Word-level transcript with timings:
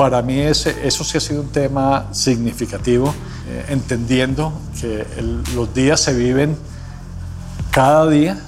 Para 0.00 0.22
mí 0.22 0.38
ese, 0.38 0.86
eso 0.86 1.02
sí 1.02 1.18
ha 1.18 1.20
sido 1.20 1.42
un 1.42 1.48
tema 1.48 2.06
significativo, 2.14 3.12
eh, 3.48 3.64
entendiendo 3.70 4.52
que 4.80 5.04
los 5.56 5.74
días 5.74 5.98
se 5.98 6.14
viven 6.14 6.56
cada 7.72 8.08
día 8.08 8.38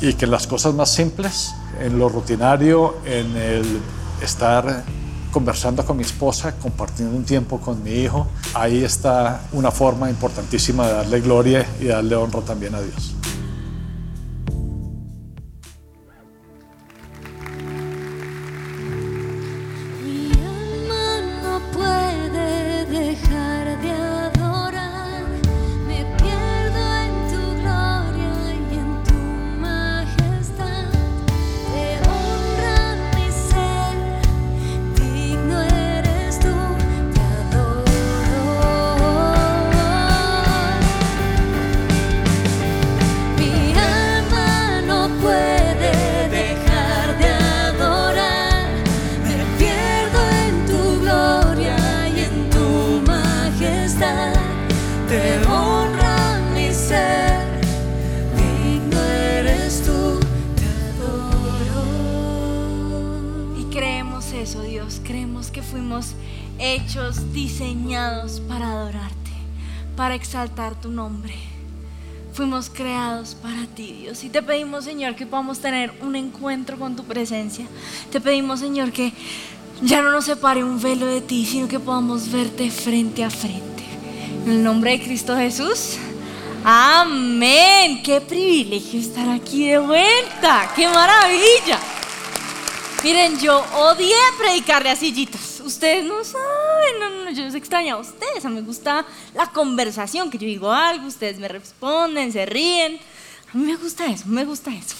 y 0.00 0.14
que 0.14 0.26
las 0.26 0.46
cosas 0.46 0.72
más 0.72 0.90
simples, 0.90 1.54
en 1.82 1.98
lo 1.98 2.08
rutinario, 2.08 2.96
en 3.04 3.36
el 3.36 3.78
estar 4.22 4.84
conversando 5.32 5.84
con 5.84 5.98
mi 5.98 6.02
esposa, 6.02 6.56
compartiendo 6.56 7.14
un 7.14 7.26
tiempo 7.26 7.60
con 7.60 7.82
mi 7.82 7.90
hijo, 7.90 8.26
ahí 8.54 8.82
está 8.82 9.42
una 9.52 9.70
forma 9.70 10.08
importantísima 10.08 10.86
de 10.86 10.94
darle 10.94 11.20
gloria 11.20 11.66
y 11.78 11.88
darle 11.88 12.16
honra 12.16 12.40
también 12.40 12.74
a 12.74 12.80
Dios. 12.80 13.15
Ti, 73.76 73.92
Dios. 73.92 74.24
Y 74.24 74.30
te 74.30 74.42
pedimos, 74.42 74.84
Señor, 74.84 75.14
que 75.14 75.26
podamos 75.26 75.60
tener 75.60 75.92
un 76.00 76.16
encuentro 76.16 76.78
con 76.78 76.96
tu 76.96 77.04
presencia. 77.04 77.66
Te 78.10 78.20
pedimos, 78.20 78.60
Señor, 78.60 78.90
que 78.90 79.12
ya 79.82 80.00
no 80.00 80.10
nos 80.10 80.24
separe 80.24 80.64
un 80.64 80.80
velo 80.80 81.04
de 81.04 81.20
ti, 81.20 81.44
sino 81.44 81.68
que 81.68 81.78
podamos 81.78 82.32
verte 82.32 82.70
frente 82.70 83.22
a 83.22 83.30
frente. 83.30 83.84
En 84.46 84.52
el 84.52 84.62
nombre 84.62 84.92
de 84.92 85.02
Cristo 85.04 85.36
Jesús. 85.36 85.98
Amén. 86.64 88.02
Qué 88.02 88.20
privilegio 88.22 88.98
estar 88.98 89.28
aquí 89.28 89.68
de 89.68 89.78
vuelta. 89.78 90.72
Qué 90.74 90.88
maravilla. 90.88 91.78
Miren, 93.04 93.38
yo 93.38 93.62
odié 93.74 94.16
predicarle 94.38 94.90
a 94.90 94.96
sillitas 94.96 95.56
ustedes 95.66 96.04
no 96.04 96.22
saben, 96.24 97.00
no, 97.00 97.24
no, 97.24 97.30
yo 97.30 97.44
los 97.44 97.54
extraño 97.54 97.96
a 97.96 97.98
ustedes, 97.98 98.44
a 98.44 98.48
mí 98.48 98.54
me 98.54 98.60
gusta 98.62 99.04
la 99.34 99.46
conversación, 99.48 100.30
que 100.30 100.38
yo 100.38 100.46
digo 100.46 100.72
algo, 100.72 101.06
ustedes 101.06 101.38
me 101.38 101.48
responden, 101.48 102.32
se 102.32 102.46
ríen. 102.46 102.98
A 103.52 103.56
mí 103.56 103.64
me 103.64 103.76
gusta 103.76 104.06
eso, 104.06 104.24
me 104.26 104.44
gusta 104.44 104.74
eso. 104.74 104.96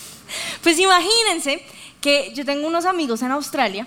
Pues 0.62 0.78
imagínense 0.78 1.64
que 2.00 2.32
yo 2.34 2.44
tengo 2.44 2.66
unos 2.66 2.84
amigos 2.84 3.22
en 3.22 3.32
Australia 3.32 3.86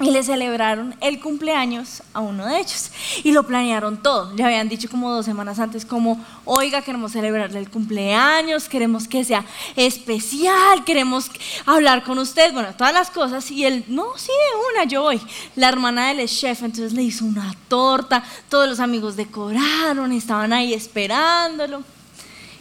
y 0.00 0.10
le 0.10 0.24
celebraron 0.24 0.96
el 1.00 1.20
cumpleaños 1.20 2.02
a 2.12 2.20
uno 2.20 2.46
de 2.46 2.58
ellos 2.58 2.90
y 3.22 3.30
lo 3.30 3.46
planearon 3.46 4.02
todo. 4.02 4.34
Le 4.34 4.42
habían 4.42 4.68
dicho 4.68 4.88
como 4.90 5.10
dos 5.10 5.24
semanas 5.24 5.60
antes 5.60 5.86
como, 5.86 6.22
oiga, 6.44 6.82
queremos 6.82 7.12
celebrarle 7.12 7.60
el 7.60 7.70
cumpleaños, 7.70 8.68
queremos 8.68 9.06
que 9.06 9.24
sea 9.24 9.44
especial, 9.76 10.84
queremos 10.84 11.30
hablar 11.64 12.02
con 12.02 12.18
usted, 12.18 12.52
bueno, 12.52 12.74
todas 12.76 12.92
las 12.92 13.10
cosas. 13.10 13.48
Y 13.52 13.64
él, 13.64 13.84
no, 13.86 14.06
sí, 14.16 14.32
de 14.32 14.74
una, 14.74 14.84
yo 14.84 15.02
voy. 15.02 15.20
La 15.54 15.68
hermana 15.68 16.12
del 16.12 16.28
chef 16.28 16.62
entonces 16.64 16.92
le 16.92 17.02
hizo 17.02 17.24
una 17.24 17.54
torta, 17.68 18.24
todos 18.48 18.68
los 18.68 18.80
amigos 18.80 19.14
decoraron, 19.14 20.10
estaban 20.10 20.52
ahí 20.52 20.74
esperándolo. 20.74 21.84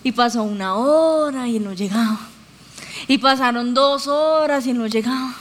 Y 0.03 0.11
pasó 0.11 0.43
una 0.43 0.75
hora 0.75 1.47
y 1.47 1.59
no 1.59 1.73
llegaba. 1.73 2.19
Y 3.07 3.17
pasaron 3.17 3.73
dos 3.73 4.07
horas 4.07 4.67
y 4.67 4.73
no 4.73 4.87
llegaba. 4.87 5.33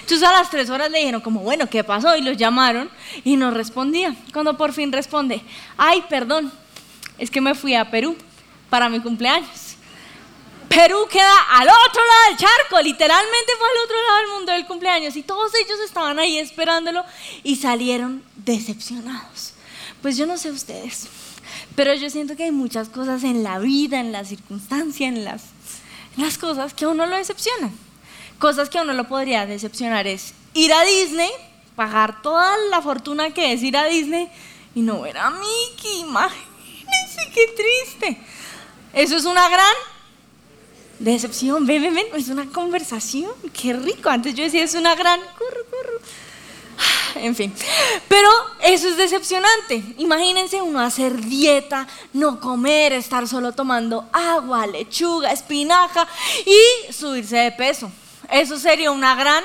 Entonces 0.00 0.26
a 0.28 0.32
las 0.32 0.50
tres 0.50 0.68
horas 0.70 0.90
le 0.90 0.98
dijeron 0.98 1.20
como, 1.20 1.40
bueno, 1.40 1.68
¿qué 1.68 1.82
pasó? 1.84 2.16
Y 2.16 2.22
lo 2.22 2.32
llamaron 2.32 2.90
y 3.24 3.36
no 3.36 3.50
respondía. 3.50 4.14
Cuando 4.32 4.56
por 4.56 4.72
fin 4.72 4.92
responde, 4.92 5.42
ay, 5.76 6.04
perdón, 6.08 6.52
es 7.18 7.30
que 7.30 7.40
me 7.40 7.54
fui 7.54 7.74
a 7.74 7.90
Perú 7.90 8.16
para 8.68 8.88
mi 8.88 9.00
cumpleaños. 9.00 9.76
Perú 10.68 11.06
queda 11.10 11.34
al 11.50 11.68
otro 11.68 12.00
lado 12.06 12.28
del 12.28 12.36
charco, 12.36 12.80
literalmente 12.80 13.52
fue 13.58 13.68
al 13.68 13.84
otro 13.84 13.96
lado 14.02 14.18
del 14.18 14.28
mundo 14.28 14.52
del 14.52 14.66
cumpleaños 14.66 15.16
y 15.16 15.22
todos 15.24 15.52
ellos 15.56 15.80
estaban 15.84 16.20
ahí 16.20 16.38
esperándolo 16.38 17.04
y 17.42 17.56
salieron 17.56 18.22
decepcionados. 18.36 19.54
Pues 20.00 20.16
yo 20.16 20.26
no 20.26 20.38
sé 20.38 20.52
ustedes, 20.52 21.08
pero 21.76 21.94
yo 21.94 22.10
siento 22.10 22.36
que 22.36 22.44
hay 22.44 22.50
muchas 22.52 22.88
cosas 22.88 23.24
en 23.24 23.42
la 23.42 23.58
vida, 23.58 24.00
en 24.00 24.12
la 24.12 24.24
circunstancia, 24.24 25.08
en 25.08 25.24
las, 25.24 25.44
las 26.16 26.38
cosas 26.38 26.74
que 26.74 26.84
a 26.84 26.88
uno 26.88 27.06
lo 27.06 27.16
decepcionan. 27.16 27.72
Cosas 28.38 28.70
que 28.70 28.78
a 28.78 28.82
uno 28.82 28.92
lo 28.92 29.08
podría 29.08 29.46
decepcionar 29.46 30.06
es 30.06 30.34
ir 30.54 30.72
a 30.72 30.82
Disney, 30.84 31.30
pagar 31.76 32.22
toda 32.22 32.56
la 32.70 32.80
fortuna 32.80 33.30
que 33.32 33.52
es 33.52 33.62
ir 33.62 33.76
a 33.76 33.86
Disney 33.86 34.28
y 34.74 34.80
no 34.80 35.00
ver 35.02 35.18
a 35.18 35.30
Mickey. 35.30 36.00
Imagínense 36.00 37.30
qué 37.34 37.46
triste. 37.56 38.20
Eso 38.92 39.16
es 39.16 39.24
una 39.24 39.48
gran 39.48 39.74
decepción. 40.98 41.66
Ven, 41.66 41.98
es 42.14 42.28
una 42.28 42.46
conversación. 42.46 43.32
Qué 43.52 43.72
rico. 43.72 44.08
Antes 44.10 44.34
yo 44.34 44.44
decía, 44.44 44.64
es 44.64 44.74
una 44.74 44.94
gran. 44.94 45.20
En 47.16 47.34
fin, 47.34 47.52
pero 48.08 48.28
eso 48.62 48.88
es 48.88 48.96
decepcionante. 48.96 49.82
Imagínense 49.98 50.60
uno 50.62 50.80
hacer 50.80 51.16
dieta, 51.24 51.86
no 52.12 52.40
comer, 52.40 52.92
estar 52.92 53.26
solo 53.28 53.52
tomando 53.52 54.08
agua, 54.12 54.66
lechuga, 54.66 55.32
espinaca 55.32 56.06
y 56.46 56.92
subirse 56.92 57.36
de 57.36 57.52
peso. 57.52 57.90
Eso 58.30 58.58
sería 58.58 58.90
una 58.90 59.14
gran... 59.14 59.42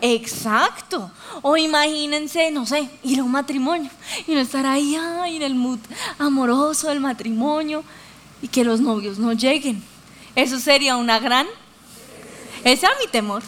Exacto. 0.00 1.10
O 1.40 1.56
imagínense, 1.56 2.50
no 2.50 2.66
sé, 2.66 2.90
ir 3.02 3.20
a 3.20 3.24
un 3.24 3.30
matrimonio 3.30 3.90
y 4.26 4.34
no 4.34 4.40
estar 4.40 4.66
ahí 4.66 4.96
en 4.96 5.42
el 5.42 5.54
mood 5.54 5.78
amoroso 6.18 6.88
del 6.88 7.00
matrimonio 7.00 7.82
y 8.42 8.48
que 8.48 8.64
los 8.64 8.80
novios 8.80 9.18
no 9.18 9.32
lleguen. 9.32 9.82
Eso 10.34 10.58
sería 10.60 10.96
una 10.96 11.18
gran... 11.18 11.46
Ese 12.64 12.86
era 12.86 12.94
mi 13.00 13.06
temor. 13.06 13.42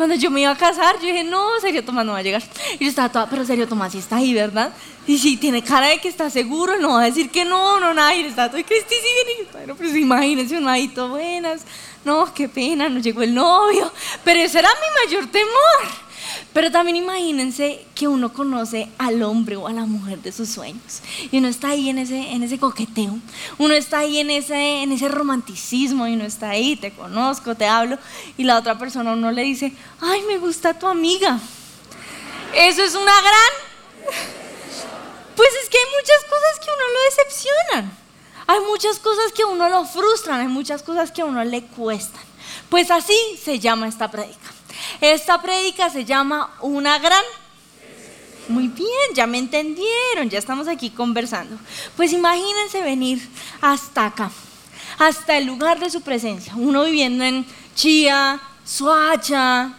Cuando 0.00 0.14
yo 0.14 0.30
me 0.30 0.40
iba 0.40 0.50
a 0.50 0.56
casar, 0.56 0.94
yo 0.98 1.08
dije, 1.08 1.24
no, 1.24 1.60
Sergio 1.60 1.84
Tomás 1.84 2.06
no 2.06 2.12
va 2.12 2.20
a 2.20 2.22
llegar. 2.22 2.42
Y 2.78 2.84
yo 2.84 2.88
estaba 2.88 3.12
toda, 3.12 3.28
pero 3.28 3.44
Sergio 3.44 3.68
Tomás 3.68 3.92
sí 3.92 3.98
está 3.98 4.16
ahí, 4.16 4.32
¿verdad? 4.32 4.72
Y 5.06 5.18
si 5.18 5.36
tiene 5.36 5.62
cara 5.62 5.88
de 5.88 5.98
que 5.98 6.08
está 6.08 6.30
seguro, 6.30 6.78
no 6.78 6.94
va 6.94 7.02
a 7.02 7.04
decir 7.04 7.28
que 7.28 7.44
no, 7.44 7.78
no, 7.78 7.92
nada. 7.92 8.14
Y 8.14 8.22
está 8.22 8.50
todo, 8.50 8.64
Cristi, 8.64 8.94
sí 8.94 9.06
viene. 9.26 9.42
Y 9.42 9.66
yo, 9.66 9.76
pero 9.76 9.94
imagínense, 9.94 10.56
un 10.56 10.66
ahí 10.68 10.88
buenas 10.88 11.66
no, 12.02 12.32
qué 12.32 12.48
pena, 12.48 12.88
no 12.88 12.98
llegó 12.98 13.20
el 13.20 13.34
novio. 13.34 13.92
Pero 14.24 14.40
ese 14.40 14.60
era 14.60 14.70
mi 14.70 15.04
mayor 15.04 15.30
temor. 15.30 16.09
Pero 16.52 16.70
también 16.70 16.96
imagínense 16.96 17.86
que 17.94 18.08
uno 18.08 18.32
conoce 18.32 18.88
al 18.98 19.22
hombre 19.22 19.56
o 19.56 19.68
a 19.68 19.72
la 19.72 19.86
mujer 19.86 20.20
de 20.20 20.32
sus 20.32 20.48
sueños. 20.48 21.00
Y 21.30 21.38
uno 21.38 21.48
está 21.48 21.68
ahí 21.68 21.88
en 21.88 21.98
ese, 21.98 22.32
en 22.32 22.42
ese 22.42 22.58
coqueteo. 22.58 23.18
Uno 23.58 23.74
está 23.74 23.98
ahí 23.98 24.18
en 24.18 24.30
ese, 24.30 24.82
en 24.82 24.92
ese 24.92 25.08
romanticismo. 25.08 26.06
Y 26.06 26.14
uno 26.14 26.24
está 26.24 26.50
ahí, 26.50 26.76
te 26.76 26.92
conozco, 26.92 27.54
te 27.54 27.66
hablo. 27.66 27.98
Y 28.36 28.44
la 28.44 28.58
otra 28.58 28.78
persona 28.78 29.12
uno 29.12 29.30
le 29.30 29.42
dice, 29.42 29.72
ay, 30.00 30.22
me 30.22 30.38
gusta 30.38 30.78
tu 30.78 30.86
amiga. 30.86 31.38
Eso 32.54 32.82
es 32.82 32.94
una 32.94 33.20
gran... 33.20 34.10
Pues 35.36 35.48
es 35.62 35.70
que 35.70 35.78
hay 35.78 35.84
muchas 35.98 36.24
cosas 36.28 36.58
que 36.58 36.70
uno 36.70 36.84
lo 36.92 37.00
decepcionan. 37.08 38.00
Hay 38.46 38.60
muchas 38.68 38.98
cosas 38.98 39.32
que 39.32 39.44
uno 39.44 39.68
lo 39.68 39.86
frustran, 39.86 40.40
hay 40.40 40.48
muchas 40.48 40.82
cosas 40.82 41.12
que 41.12 41.22
a 41.22 41.24
uno 41.24 41.42
le 41.44 41.62
cuestan. 41.62 42.20
Pues 42.68 42.90
así 42.90 43.16
se 43.42 43.58
llama 43.58 43.88
esta 43.88 44.10
prédica. 44.10 44.50
Esta 45.00 45.40
prédica 45.40 45.90
se 45.90 46.04
llama 46.04 46.54
una 46.60 46.98
gran... 46.98 47.24
Muy 48.48 48.66
bien, 48.66 49.14
ya 49.14 49.26
me 49.26 49.38
entendieron, 49.38 50.28
ya 50.28 50.38
estamos 50.38 50.66
aquí 50.66 50.90
conversando. 50.90 51.56
Pues 51.96 52.12
imagínense 52.12 52.82
venir 52.82 53.20
hasta 53.60 54.06
acá, 54.06 54.30
hasta 54.98 55.36
el 55.38 55.44
lugar 55.44 55.78
de 55.78 55.88
su 55.88 56.00
presencia. 56.00 56.52
Uno 56.56 56.84
viviendo 56.84 57.22
en 57.22 57.46
Chía, 57.76 58.40
Suacha, 58.64 59.72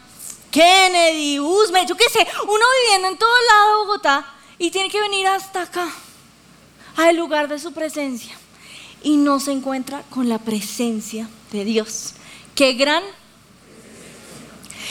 Kennedy, 0.52 1.40
Usme, 1.40 1.86
yo 1.86 1.96
qué 1.98 2.10
sé, 2.10 2.26
uno 2.44 2.66
viviendo 2.84 3.10
en 3.10 3.18
todo 3.18 3.30
el 3.30 3.46
lado 3.48 3.70
de 3.70 3.86
Bogotá 3.86 4.26
y 4.58 4.72
tiene 4.72 4.90
que 4.90 5.02
venir 5.02 5.28
hasta 5.28 5.64
acá, 5.64 5.90
al 6.96 7.18
lugar 7.18 7.48
de 7.50 7.60
su 7.60 7.74
presencia 7.74 8.38
y 9.04 9.18
no 9.18 9.40
se 9.40 9.52
encuentra 9.52 10.04
con 10.10 10.30
la 10.30 10.38
presencia 10.38 11.28
de 11.52 11.66
Dios. 11.66 12.14
Qué 12.56 12.74
gran. 12.74 13.04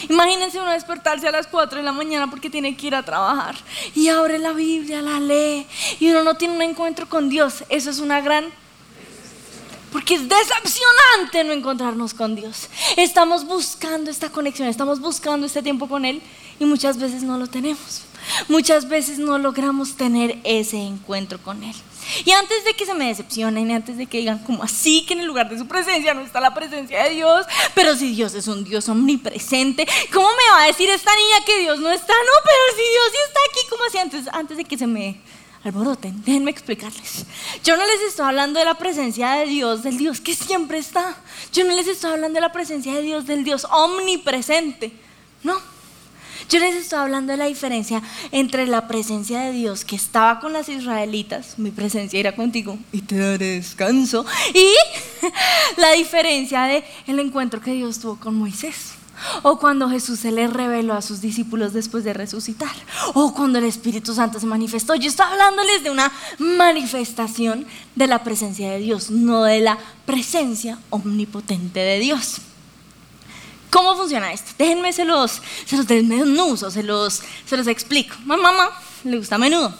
Imagínense 0.08 0.60
uno 0.60 0.70
despertarse 0.70 1.28
a 1.28 1.32
las 1.32 1.46
4 1.46 1.78
de 1.78 1.84
la 1.84 1.92
mañana 1.92 2.28
porque 2.30 2.50
tiene 2.50 2.76
que 2.76 2.88
ir 2.88 2.94
a 2.94 3.02
trabajar 3.02 3.56
y 3.94 4.08
abre 4.08 4.38
la 4.38 4.52
Biblia, 4.52 5.02
la 5.02 5.20
lee 5.20 5.66
y 5.98 6.10
uno 6.10 6.24
no 6.24 6.34
tiene 6.34 6.54
un 6.54 6.62
encuentro 6.62 7.08
con 7.08 7.28
Dios. 7.28 7.64
Eso 7.68 7.90
es 7.90 7.98
una 7.98 8.20
gran... 8.20 8.46
Porque 9.92 10.14
es 10.14 10.28
decepcionante 10.28 11.42
no 11.44 11.52
encontrarnos 11.52 12.14
con 12.14 12.36
Dios. 12.36 12.68
Estamos 12.96 13.44
buscando 13.44 14.08
esta 14.08 14.30
conexión, 14.30 14.68
estamos 14.68 15.00
buscando 15.00 15.46
este 15.46 15.62
tiempo 15.62 15.88
con 15.88 16.04
Él 16.04 16.22
y 16.60 16.64
muchas 16.64 16.96
veces 16.96 17.24
no 17.24 17.38
lo 17.38 17.48
tenemos. 17.48 18.02
Muchas 18.48 18.88
veces 18.88 19.18
no 19.18 19.36
logramos 19.38 19.96
tener 19.96 20.38
ese 20.44 20.76
encuentro 20.76 21.38
con 21.38 21.64
Él. 21.64 21.74
Y 22.24 22.32
antes 22.32 22.64
de 22.64 22.74
que 22.74 22.86
se 22.86 22.94
me 22.94 23.08
decepcionen, 23.08 23.70
antes 23.70 23.96
de 23.96 24.06
que 24.06 24.18
digan 24.18 24.38
como 24.40 24.62
así 24.62 25.04
que 25.06 25.14
en 25.14 25.20
el 25.20 25.26
lugar 25.26 25.48
de 25.48 25.58
su 25.58 25.66
presencia 25.66 26.14
no 26.14 26.22
está 26.22 26.40
la 26.40 26.54
presencia 26.54 27.04
de 27.04 27.10
Dios, 27.10 27.46
pero 27.74 27.96
si 27.96 28.14
Dios 28.14 28.34
es 28.34 28.48
un 28.48 28.64
Dios 28.64 28.88
omnipresente, 28.88 29.86
¿cómo 30.12 30.28
me 30.28 30.52
va 30.52 30.64
a 30.64 30.66
decir 30.66 30.88
esta 30.90 31.14
niña 31.14 31.44
que 31.44 31.60
Dios 31.60 31.80
no 31.80 31.90
está? 31.90 32.12
No, 32.12 32.32
pero 32.44 32.58
si 32.76 32.82
Dios 32.82 33.04
sí 33.10 33.18
está 33.26 33.40
aquí, 33.50 33.68
como 33.68 33.84
así 33.84 33.98
antes, 33.98 34.28
antes 34.32 34.56
de 34.56 34.64
que 34.64 34.78
se 34.78 34.86
me 34.86 35.20
alboroten, 35.64 36.22
déjenme 36.24 36.50
explicarles. 36.50 37.26
Yo 37.62 37.76
no 37.76 37.86
les 37.86 38.00
estoy 38.08 38.26
hablando 38.26 38.58
de 38.58 38.64
la 38.64 38.74
presencia 38.74 39.32
de 39.32 39.46
Dios, 39.46 39.82
del 39.82 39.98
Dios 39.98 40.20
que 40.20 40.34
siempre 40.34 40.78
está. 40.78 41.16
Yo 41.52 41.64
no 41.64 41.74
les 41.74 41.86
estoy 41.86 42.12
hablando 42.12 42.36
de 42.36 42.40
la 42.40 42.52
presencia 42.52 42.94
de 42.94 43.02
Dios, 43.02 43.26
del 43.26 43.44
Dios 43.44 43.66
omnipresente. 43.70 44.92
No. 45.42 45.60
Yo 46.50 46.58
les 46.58 46.74
estoy 46.74 46.98
hablando 46.98 47.30
de 47.30 47.36
la 47.36 47.44
diferencia 47.44 48.02
entre 48.32 48.66
la 48.66 48.88
presencia 48.88 49.38
de 49.38 49.52
Dios 49.52 49.84
que 49.84 49.94
estaba 49.94 50.40
con 50.40 50.52
las 50.52 50.68
israelitas, 50.68 51.54
mi 51.58 51.70
presencia 51.70 52.18
irá 52.18 52.34
contigo 52.34 52.76
y 52.90 53.02
te 53.02 53.16
daré 53.18 53.54
descanso, 53.54 54.26
y 54.52 54.66
la 55.80 55.92
diferencia 55.92 56.64
de 56.64 56.82
el 57.06 57.20
encuentro 57.20 57.60
que 57.60 57.74
Dios 57.74 58.00
tuvo 58.00 58.16
con 58.16 58.34
Moisés. 58.34 58.94
O 59.42 59.60
cuando 59.60 59.88
Jesús 59.88 60.18
se 60.18 60.32
le 60.32 60.48
reveló 60.48 60.94
a 60.94 61.02
sus 61.02 61.20
discípulos 61.20 61.72
después 61.72 62.02
de 62.02 62.14
resucitar. 62.14 62.74
O 63.14 63.32
cuando 63.34 63.58
el 63.58 63.64
Espíritu 63.66 64.14
Santo 64.14 64.40
se 64.40 64.46
manifestó. 64.46 64.94
Yo 64.94 65.10
estoy 65.10 65.26
hablándoles 65.26 65.84
de 65.84 65.90
una 65.90 66.10
manifestación 66.38 67.66
de 67.94 68.06
la 68.06 68.24
presencia 68.24 68.70
de 68.72 68.78
Dios, 68.78 69.10
no 69.10 69.44
de 69.44 69.60
la 69.60 69.78
presencia 70.06 70.78
omnipotente 70.88 71.80
de 71.80 71.98
Dios. 71.98 72.40
¿Cómo 73.70 73.96
funciona 73.96 74.32
esto? 74.32 74.52
Déjenme 74.58 74.92
se 74.92 75.04
los, 75.04 75.40
se 75.64 75.76
los 75.76 75.86
desmenuzo, 75.86 76.70
se 76.70 76.82
los, 76.82 77.22
se 77.46 77.56
los 77.56 77.66
explico. 77.66 78.16
Mamá, 78.24 78.52
mamá, 78.52 78.70
le 79.04 79.16
gusta 79.16 79.38
menudo. 79.38 79.72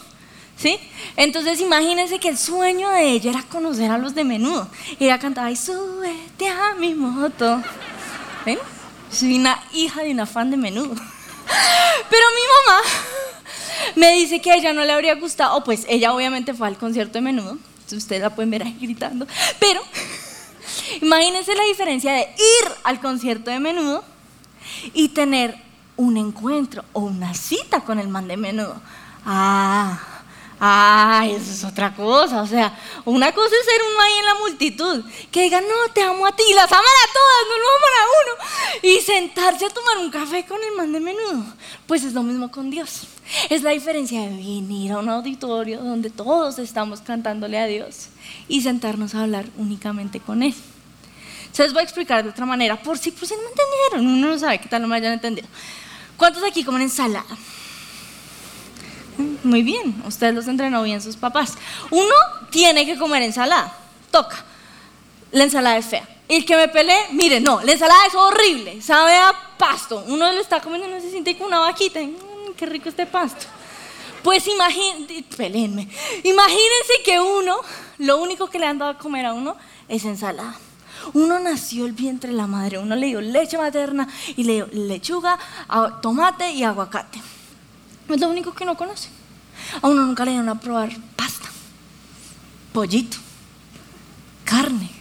¿Sí? 0.57 0.77
Entonces 1.15 1.59
imagínense 1.59 2.19
que 2.19 2.29
el 2.29 2.37
sueño 2.37 2.89
de 2.89 3.11
ella 3.11 3.31
era 3.31 3.43
conocer 3.43 3.89
a 3.91 3.97
los 3.97 4.13
de 4.15 4.23
menudo. 4.23 4.69
Y 4.99 5.05
ella 5.05 5.19
cantaba, 5.19 5.51
y 5.51 5.55
súbete 5.55 6.47
a 6.47 6.75
mi 6.75 6.93
moto. 6.93 7.61
¿Ven? 8.45 8.59
Soy 9.11 9.35
una 9.37 9.61
hija 9.73 10.03
de 10.03 10.11
una 10.11 10.25
fan 10.25 10.51
de 10.51 10.57
menudo. 10.57 10.95
Pero 12.09 12.23
mi 12.35 12.69
mamá 12.69 12.81
me 13.95 14.13
dice 14.13 14.39
que 14.39 14.51
a 14.51 14.55
ella 14.55 14.71
no 14.71 14.85
le 14.85 14.93
habría 14.93 15.15
gustado, 15.15 15.63
pues 15.63 15.85
ella 15.89 16.13
obviamente 16.13 16.53
fue 16.53 16.67
al 16.67 16.77
concierto 16.77 17.13
de 17.13 17.21
menudo. 17.21 17.57
Ustedes 17.91 18.21
la 18.21 18.33
pueden 18.33 18.51
ver 18.51 18.63
ahí 18.63 18.77
gritando. 18.79 19.27
Pero 19.59 19.81
Imagínense 21.01 21.55
la 21.55 21.63
diferencia 21.63 22.13
de 22.13 22.21
ir 22.21 22.71
al 22.83 22.99
concierto 22.99 23.51
de 23.51 23.59
menudo 23.59 24.03
y 24.93 25.09
tener 25.09 25.57
un 25.97 26.17
encuentro 26.17 26.83
o 26.93 27.01
una 27.01 27.33
cita 27.33 27.81
con 27.81 27.99
el 27.99 28.07
man 28.07 28.27
de 28.27 28.37
menudo. 28.37 28.81
Ah, 29.25 29.99
ah, 30.59 31.25
eso 31.27 31.51
es 31.51 31.63
otra 31.63 31.93
cosa. 31.95 32.41
O 32.41 32.47
sea, 32.47 32.77
una 33.05 33.31
cosa 33.31 33.55
es 33.55 33.65
ser 33.65 33.81
uno 33.91 34.01
ahí 34.01 34.13
en 34.19 34.25
la 34.25 34.35
multitud, 34.35 35.03
que 35.31 35.43
digan, 35.43 35.63
no, 35.63 35.93
te 35.93 36.01
amo 36.01 36.25
a 36.25 36.35
ti, 36.35 36.43
las 36.55 36.71
aman 36.71 36.83
a 36.83 37.13
todas, 37.13 37.43
no 37.49 37.57
lo 37.59 37.67
aman 37.77 37.93
a 37.99 38.05
uno. 38.21 38.93
Y 38.95 39.01
sentarse 39.01 39.65
a 39.65 39.69
tomar 39.69 39.97
un 39.97 40.09
café 40.09 40.45
con 40.45 40.61
el 40.63 40.75
man 40.75 40.91
de 40.91 40.99
menudo. 40.99 41.43
Pues 41.87 42.03
es 42.03 42.13
lo 42.13 42.23
mismo 42.23 42.51
con 42.51 42.69
Dios. 42.69 43.07
Es 43.49 43.63
la 43.63 43.71
diferencia 43.71 44.21
de 44.21 44.29
venir 44.29 44.91
a 44.91 44.99
un 44.99 45.09
auditorio 45.09 45.81
donde 45.81 46.09
todos 46.09 46.59
estamos 46.59 47.01
cantándole 47.01 47.59
a 47.59 47.65
Dios 47.65 48.07
y 48.47 48.61
sentarnos 48.61 49.15
a 49.15 49.23
hablar 49.23 49.45
únicamente 49.57 50.19
con 50.19 50.43
Él. 50.43 50.53
Se 51.51 51.63
les 51.63 51.73
voy 51.73 51.81
a 51.81 51.83
explicar 51.83 52.23
de 52.23 52.29
otra 52.29 52.45
manera, 52.45 52.81
por 52.81 52.97
si, 52.97 53.11
por 53.11 53.27
si 53.27 53.35
no 53.35 53.41
me 53.41 53.49
entendieron, 53.49 54.17
uno 54.17 54.27
no 54.27 54.39
sabe 54.39 54.59
qué 54.59 54.69
tal 54.69 54.81
no 54.81 54.87
me 54.87 54.95
hayan 54.95 55.13
entendido. 55.13 55.47
¿Cuántos 56.15 56.43
aquí 56.43 56.63
comen 56.63 56.83
ensalada? 56.83 57.25
Muy 59.43 59.61
bien, 59.63 60.01
ustedes 60.05 60.33
los 60.33 60.47
entrenó 60.47 60.83
bien 60.83 61.01
sus 61.01 61.17
papás. 61.17 61.57
Uno 61.89 62.13
tiene 62.49 62.85
que 62.85 62.97
comer 62.97 63.23
ensalada, 63.23 63.75
toca. 64.11 64.45
La 65.31 65.43
ensalada 65.43 65.77
es 65.77 65.85
fea. 65.85 66.07
Y 66.29 66.35
el 66.35 66.45
que 66.45 66.55
me 66.55 66.69
peleé, 66.69 67.07
mire, 67.11 67.41
no, 67.41 67.61
la 67.61 67.73
ensalada 67.73 68.05
es 68.07 68.15
horrible, 68.15 68.81
sabe 68.81 69.15
a 69.15 69.33
pasto. 69.57 70.03
Uno 70.07 70.31
le 70.31 70.39
está 70.39 70.61
comiendo 70.61 70.87
no 70.87 71.01
se 71.01 71.09
siente 71.09 71.35
como 71.35 71.47
una 71.47 71.59
vaquita. 71.59 71.99
Qué 72.61 72.67
rico 72.67 72.89
este 72.89 73.07
pasto. 73.07 73.47
Pues 74.21 74.43
peleenme. 75.35 75.89
Imagínense 76.23 76.93
que 77.03 77.19
uno, 77.19 77.57
lo 77.97 78.19
único 78.19 78.51
que 78.51 78.59
le 78.59 78.67
han 78.67 78.77
dado 78.77 78.91
a 78.91 78.97
comer 78.99 79.25
a 79.25 79.33
uno 79.33 79.57
es 79.87 80.05
ensalada. 80.05 80.55
Uno 81.13 81.39
nació 81.39 81.87
el 81.87 81.93
vientre 81.93 82.29
de 82.29 82.37
la 82.37 82.45
madre, 82.45 82.77
uno 82.77 82.95
le 82.95 83.07
dio 83.07 83.19
leche 83.19 83.57
materna 83.57 84.07
y 84.37 84.43
le 84.43 84.53
dio 84.53 84.67
lechuga, 84.73 85.39
tomate 86.03 86.51
y 86.51 86.63
aguacate. 86.63 87.19
Es 88.07 88.19
lo 88.19 88.29
único 88.29 88.53
que 88.53 88.63
uno 88.63 88.77
conoce. 88.77 89.09
A 89.81 89.87
uno 89.87 90.03
nunca 90.03 90.23
le 90.23 90.29
dieron 90.29 90.49
a 90.49 90.59
probar 90.59 90.91
pasta, 91.15 91.49
pollito, 92.73 93.17
carne, 94.45 94.91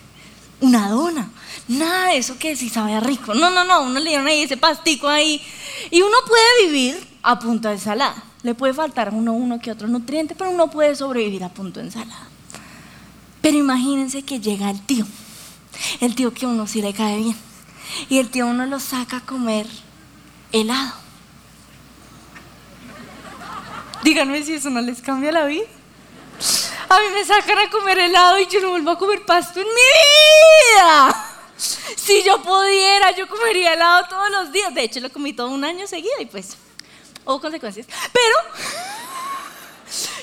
una 0.62 0.88
dona. 0.88 1.30
Nada 1.68 2.06
de 2.06 2.16
eso 2.16 2.38
que 2.38 2.56
si 2.56 2.70
sabe 2.70 2.98
rico. 3.00 3.34
No, 3.34 3.50
no, 3.50 3.64
no, 3.64 3.82
uno 3.82 4.00
le 4.00 4.08
dieron 4.08 4.26
ahí 4.26 4.40
ese 4.40 4.56
pastico 4.56 5.08
ahí. 5.08 5.42
Y 5.90 6.00
uno 6.00 6.16
puede 6.26 6.66
vivir 6.66 7.09
a 7.22 7.38
punto 7.38 7.68
de 7.68 7.74
ensalada. 7.74 8.22
Le 8.42 8.54
puede 8.54 8.74
faltar 8.74 9.12
uno, 9.12 9.32
uno 9.32 9.60
que 9.60 9.70
otro 9.70 9.88
nutriente, 9.88 10.34
pero 10.34 10.50
uno 10.50 10.70
puede 10.70 10.94
sobrevivir 10.96 11.44
a 11.44 11.48
punto 11.48 11.80
de 11.80 11.86
ensalada. 11.86 12.28
Pero 13.40 13.56
imagínense 13.58 14.22
que 14.22 14.40
llega 14.40 14.70
el 14.70 14.80
tío 14.80 15.06
el 16.00 16.14
tío 16.14 16.32
que 16.32 16.46
a 16.46 16.48
uno 16.48 16.66
sí 16.66 16.82
le 16.82 16.92
cae 16.92 17.18
bien. 17.18 17.36
Y 18.08 18.18
el 18.18 18.30
tío 18.30 18.46
uno 18.46 18.66
lo 18.66 18.80
saca 18.80 19.18
a 19.18 19.26
comer 19.26 19.66
helado. 20.52 20.92
Díganme 24.02 24.42
si 24.42 24.54
eso 24.54 24.70
no 24.70 24.80
les 24.80 25.02
cambia 25.02 25.32
la 25.32 25.44
vida. 25.44 25.66
A 26.88 26.98
mí 26.98 27.06
me 27.14 27.24
sacan 27.24 27.58
a 27.58 27.70
comer 27.70 27.98
helado 27.98 28.40
y 28.40 28.46
yo 28.46 28.60
no 28.60 28.70
vuelvo 28.70 28.90
a 28.90 28.98
comer 28.98 29.24
pasto 29.24 29.60
en 29.60 29.66
mi 29.66 29.72
vida. 29.72 31.26
Si 31.56 32.22
yo 32.24 32.42
pudiera, 32.42 33.14
yo 33.14 33.28
comería 33.28 33.74
helado 33.74 34.06
todos 34.08 34.30
los 34.30 34.52
días. 34.52 34.74
De 34.74 34.84
hecho, 34.84 35.00
lo 35.00 35.10
comí 35.10 35.32
todo 35.32 35.48
un 35.48 35.64
año 35.64 35.86
seguido 35.86 36.14
y 36.20 36.26
pues 36.26 36.56
hubo 37.24 37.40
consecuencias. 37.40 37.86
Pero 38.12 38.34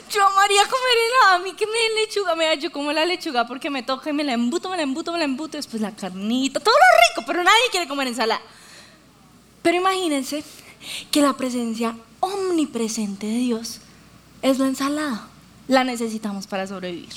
yo 0.09 0.25
amaría 0.25 0.63
comer 0.63 0.97
helado, 1.07 1.35
a 1.35 1.39
mí 1.39 1.53
que 1.53 1.65
me 1.65 2.01
lechuga, 2.01 2.35
mira, 2.35 2.55
yo 2.55 2.71
como 2.71 2.91
la 2.91 3.05
lechuga 3.05 3.45
porque 3.45 3.69
me 3.69 3.83
toca 3.83 4.09
y 4.09 4.13
me 4.13 4.23
la 4.23 4.33
embuto, 4.33 4.69
me 4.69 4.77
la 4.77 4.83
embuto, 4.83 5.11
me 5.11 5.17
la 5.17 5.25
embuto, 5.25 5.57
después 5.57 5.81
la 5.81 5.91
carnita, 5.91 6.59
todo 6.59 6.73
lo 6.73 6.79
rico, 7.09 7.27
pero 7.27 7.43
nadie 7.43 7.69
quiere 7.71 7.87
comer 7.87 8.07
ensalada. 8.07 8.41
Pero 9.61 9.77
imagínense 9.77 10.43
que 11.11 11.21
la 11.21 11.33
presencia 11.33 11.95
omnipresente 12.19 13.27
de 13.27 13.37
Dios 13.37 13.79
es 14.41 14.59
la 14.59 14.67
ensalada. 14.67 15.27
La 15.67 15.83
necesitamos 15.83 16.47
para 16.47 16.65
sobrevivir. 16.65 17.09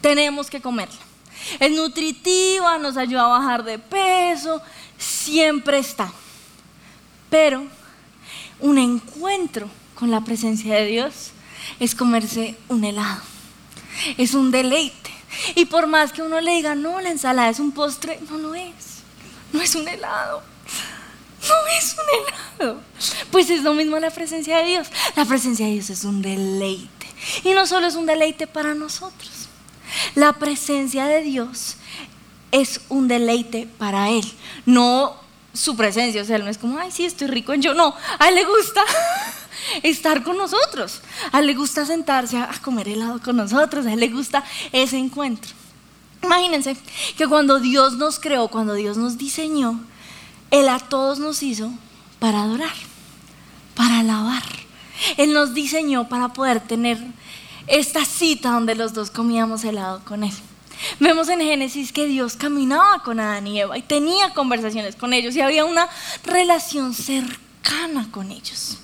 Tenemos 0.00 0.50
que 0.50 0.60
comerla. 0.60 0.98
Es 1.58 1.70
nutritiva, 1.70 2.76
nos 2.78 2.96
ayuda 2.96 3.24
a 3.24 3.38
bajar 3.38 3.64
de 3.64 3.78
peso, 3.78 4.60
siempre 4.98 5.78
está. 5.78 6.12
Pero 7.30 7.66
un 8.60 8.78
encuentro 8.78 9.68
con 9.94 10.10
la 10.10 10.22
presencia 10.22 10.74
de 10.76 10.86
Dios 10.86 11.30
es 11.78 11.94
comerse 11.94 12.56
un 12.68 12.84
helado. 12.84 13.22
Es 14.16 14.34
un 14.34 14.50
deleite. 14.50 15.10
Y 15.54 15.66
por 15.66 15.86
más 15.86 16.12
que 16.12 16.22
uno 16.22 16.40
le 16.40 16.52
diga, 16.52 16.74
no, 16.74 17.00
la 17.00 17.10
ensalada 17.10 17.48
es 17.48 17.60
un 17.60 17.72
postre, 17.72 18.18
no 18.28 18.38
lo 18.38 18.54
es. 18.54 19.02
No 19.52 19.60
es 19.60 19.74
un 19.74 19.86
helado. 19.86 20.42
No 21.42 21.54
es 21.78 21.94
un 21.94 22.64
helado. 22.64 22.80
Pues 23.30 23.50
es 23.50 23.62
lo 23.62 23.74
mismo 23.74 23.98
la 23.98 24.10
presencia 24.10 24.58
de 24.58 24.64
Dios. 24.64 24.88
La 25.16 25.24
presencia 25.24 25.66
de 25.66 25.72
Dios 25.72 25.90
es 25.90 26.04
un 26.04 26.22
deleite. 26.22 27.06
Y 27.44 27.52
no 27.52 27.66
solo 27.66 27.86
es 27.86 27.94
un 27.94 28.06
deleite 28.06 28.46
para 28.46 28.74
nosotros. 28.74 29.48
La 30.14 30.32
presencia 30.34 31.06
de 31.06 31.22
Dios 31.22 31.76
es 32.52 32.80
un 32.88 33.08
deleite 33.08 33.66
para 33.78 34.10
Él. 34.10 34.24
No 34.66 35.16
su 35.52 35.76
presencia. 35.76 36.22
O 36.22 36.24
sea, 36.24 36.38
no 36.38 36.48
es 36.48 36.58
como, 36.58 36.78
ay, 36.78 36.90
sí, 36.90 37.04
estoy 37.04 37.28
rico 37.28 37.52
en 37.52 37.62
yo. 37.62 37.74
No, 37.74 37.94
a 38.18 38.28
Él 38.28 38.34
le 38.34 38.44
gusta 38.44 38.82
estar 39.82 40.22
con 40.22 40.36
nosotros. 40.36 41.00
A 41.32 41.40
él 41.40 41.46
le 41.46 41.54
gusta 41.54 41.84
sentarse 41.84 42.38
a 42.38 42.50
comer 42.62 42.88
helado 42.88 43.20
con 43.20 43.36
nosotros, 43.36 43.86
a 43.86 43.92
él 43.92 44.00
le 44.00 44.08
gusta 44.08 44.44
ese 44.72 44.98
encuentro. 44.98 45.52
Imagínense 46.22 46.76
que 47.16 47.26
cuando 47.26 47.60
Dios 47.60 47.96
nos 47.96 48.18
creó, 48.18 48.48
cuando 48.48 48.74
Dios 48.74 48.96
nos 48.96 49.16
diseñó, 49.16 49.80
Él 50.50 50.68
a 50.68 50.78
todos 50.78 51.18
nos 51.18 51.42
hizo 51.42 51.72
para 52.18 52.42
adorar, 52.42 52.74
para 53.74 54.00
alabar. 54.00 54.42
Él 55.16 55.32
nos 55.32 55.54
diseñó 55.54 56.08
para 56.08 56.28
poder 56.28 56.60
tener 56.60 56.98
esta 57.66 58.04
cita 58.04 58.50
donde 58.50 58.74
los 58.74 58.92
dos 58.92 59.10
comíamos 59.10 59.64
helado 59.64 60.02
con 60.04 60.24
Él. 60.24 60.32
Vemos 61.00 61.30
en 61.30 61.40
Génesis 61.40 61.92
que 61.92 62.06
Dios 62.06 62.36
caminaba 62.36 63.02
con 63.02 63.18
Adán 63.20 63.46
y 63.46 63.58
Eva 63.58 63.78
y 63.78 63.82
tenía 63.82 64.34
conversaciones 64.34 64.96
con 64.96 65.14
ellos 65.14 65.34
y 65.34 65.40
había 65.40 65.64
una 65.64 65.88
relación 66.24 66.92
cercana 66.92 68.08
con 68.10 68.30
ellos. 68.30 68.76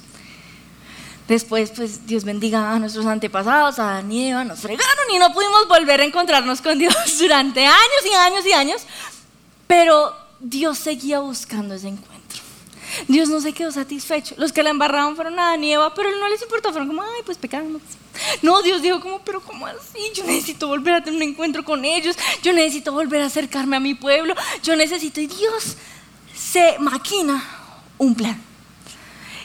Después, 1.29 1.73
pues 1.77 2.07
Dios 2.07 2.25
bendiga 2.25 2.73
a 2.73 2.79
nuestros 2.79 3.05
antepasados, 3.05 3.79
a 3.79 3.91
Adán 3.91 4.11
y 4.11 4.31
Eva, 4.31 4.45
nos 4.45 4.61
fregaron 4.61 5.11
y 5.13 5.19
no 5.19 5.31
pudimos 5.35 5.69
volver 5.69 6.01
a 6.01 6.05
encontrarnos 6.05 6.63
con 6.63 6.79
Dios 6.79 6.95
durante 7.19 7.67
años 7.67 8.07
y 8.11 8.15
años 8.15 8.47
y 8.47 8.53
años, 8.53 8.83
pero 9.67 10.17
Dios 10.41 10.79
seguía 10.79 11.19
buscando 11.19 11.75
ese 11.75 11.89
encuentro. 11.89 12.16
Dios 13.09 13.29
no 13.29 13.41
se 13.41 13.53
quedó 13.53 13.71
satisfecho. 13.73 14.35
Los 14.39 14.53
que 14.53 14.63
la 14.63 14.71
embarraban 14.71 15.17
fueron 15.17 15.39
Adán 15.39 15.63
y 15.65 15.73
Eva, 15.73 15.95
pero 15.95 16.11
no 16.19 16.29
les 16.29 16.43
importó, 16.43 16.71
fueron 16.71 16.89
como, 16.89 17.03
ay, 17.03 17.23
pues 17.25 17.39
pecamos. 17.39 17.83
No, 18.43 18.63
Dios 18.63 18.83
dijo 18.83 19.01
como, 19.01 19.21
pero 19.21 19.41
¿cómo 19.41 19.67
así? 19.67 19.99
Yo 20.15 20.25
necesito 20.25 20.69
volver 20.69 20.95
a 20.95 21.05
tener 21.05 21.17
un 21.17 21.29
encuentro 21.29 21.65
con 21.65 21.85
ellos, 21.85 22.17
yo 22.43 22.53
necesito 22.53 22.93
volver 22.93 23.23
a 23.23 23.27
acercarme 23.27 23.77
a 23.77 23.81
mi 23.81 23.95
pueblo, 23.95 24.35
yo 24.63 24.77
necesito, 24.77 25.21
y 25.21 25.27
Dios 25.27 25.77
se 26.35 26.79
maquina 26.79 27.43
un 27.99 28.15
plan. 28.15 28.43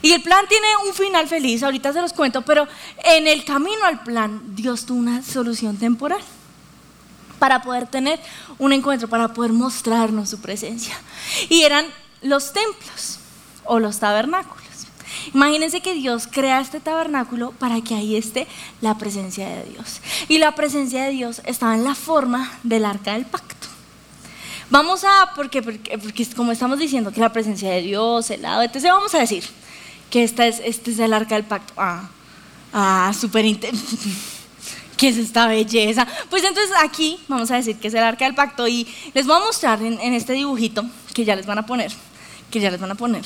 Y 0.01 0.13
el 0.13 0.23
plan 0.23 0.45
tiene 0.47 0.67
un 0.87 0.93
final 0.93 1.27
feliz, 1.27 1.61
ahorita 1.61 1.93
se 1.93 2.01
los 2.01 2.13
cuento, 2.13 2.41
pero 2.41 2.67
en 3.03 3.27
el 3.27 3.45
camino 3.45 3.85
al 3.85 4.01
plan 4.03 4.41
Dios 4.55 4.85
tuvo 4.85 4.97
una 4.97 5.21
solución 5.21 5.77
temporal 5.77 6.21
para 7.37 7.61
poder 7.61 7.87
tener 7.87 8.19
un 8.57 8.73
encuentro, 8.73 9.07
para 9.07 9.33
poder 9.33 9.51
mostrarnos 9.51 10.29
su 10.29 10.39
presencia. 10.39 10.99
Y 11.49 11.63
eran 11.63 11.85
los 12.21 12.51
templos 12.53 13.20
o 13.65 13.79
los 13.79 13.99
tabernáculos. 13.99 14.61
Imagínense 15.33 15.81
que 15.81 15.93
Dios 15.93 16.27
crea 16.29 16.61
este 16.61 16.79
tabernáculo 16.79 17.51
para 17.51 17.81
que 17.81 17.95
ahí 17.95 18.15
esté 18.15 18.47
la 18.81 18.97
presencia 18.97 19.47
de 19.47 19.63
Dios. 19.65 20.01
Y 20.27 20.37
la 20.37 20.55
presencia 20.55 21.03
de 21.03 21.11
Dios 21.11 21.41
estaba 21.45 21.75
en 21.75 21.83
la 21.83 21.95
forma 21.95 22.51
del 22.63 22.85
arca 22.85 23.13
del 23.13 23.25
pacto. 23.25 23.67
Vamos 24.69 25.03
a, 25.03 25.33
porque, 25.35 25.61
porque, 25.61 25.97
porque 25.97 26.25
como 26.27 26.51
estamos 26.53 26.79
diciendo 26.79 27.11
que 27.11 27.19
la 27.19 27.33
presencia 27.33 27.69
de 27.71 27.81
Dios, 27.81 28.29
el 28.29 28.41
lado, 28.41 28.61
entonces 28.61 28.89
vamos 28.89 29.13
a 29.13 29.19
decir 29.19 29.43
que 30.09 30.23
esta 30.23 30.47
es, 30.47 30.61
este 30.63 30.91
es 30.91 30.99
el 30.99 31.13
arca 31.13 31.35
del 31.35 31.43
pacto. 31.43 31.73
Ah, 31.75 32.09
ah 32.71 33.11
súper 33.17 33.45
¿Qué 34.97 35.07
es 35.09 35.17
esta 35.17 35.47
belleza? 35.47 36.07
Pues 36.29 36.43
entonces 36.43 36.71
aquí 36.81 37.19
vamos 37.27 37.51
a 37.51 37.55
decir 37.55 37.75
que 37.77 37.89
es 37.89 37.93
el 37.93 38.03
arca 38.03 38.25
del 38.25 38.35
pacto 38.35 38.67
y 38.67 38.87
les 39.13 39.25
voy 39.25 39.35
a 39.35 39.39
mostrar 39.39 39.81
en, 39.81 39.99
en 39.99 40.13
este 40.13 40.33
dibujito 40.33 40.85
que 41.13 41.25
ya 41.25 41.35
les 41.35 41.45
van 41.45 41.57
a 41.57 41.65
poner, 41.65 41.91
que 42.51 42.59
ya 42.59 42.69
les 42.69 42.79
van 42.79 42.91
a 42.91 42.95
poner. 42.95 43.23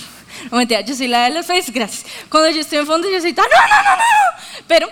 No 0.51 0.57
mentira, 0.57 0.81
yo 0.81 0.95
soy 0.95 1.07
la 1.07 1.25
de 1.25 1.31
los 1.31 1.45
faces, 1.45 1.73
gracias. 1.73 2.05
Cuando 2.29 2.49
yo 2.51 2.61
estoy 2.61 2.77
en 2.79 2.87
fondo 2.87 3.09
yo 3.09 3.19
soy 3.19 3.33
no, 3.33 3.43
no, 3.43 3.49
no, 3.49 3.95
no. 3.95 4.03
Pero 4.67 4.87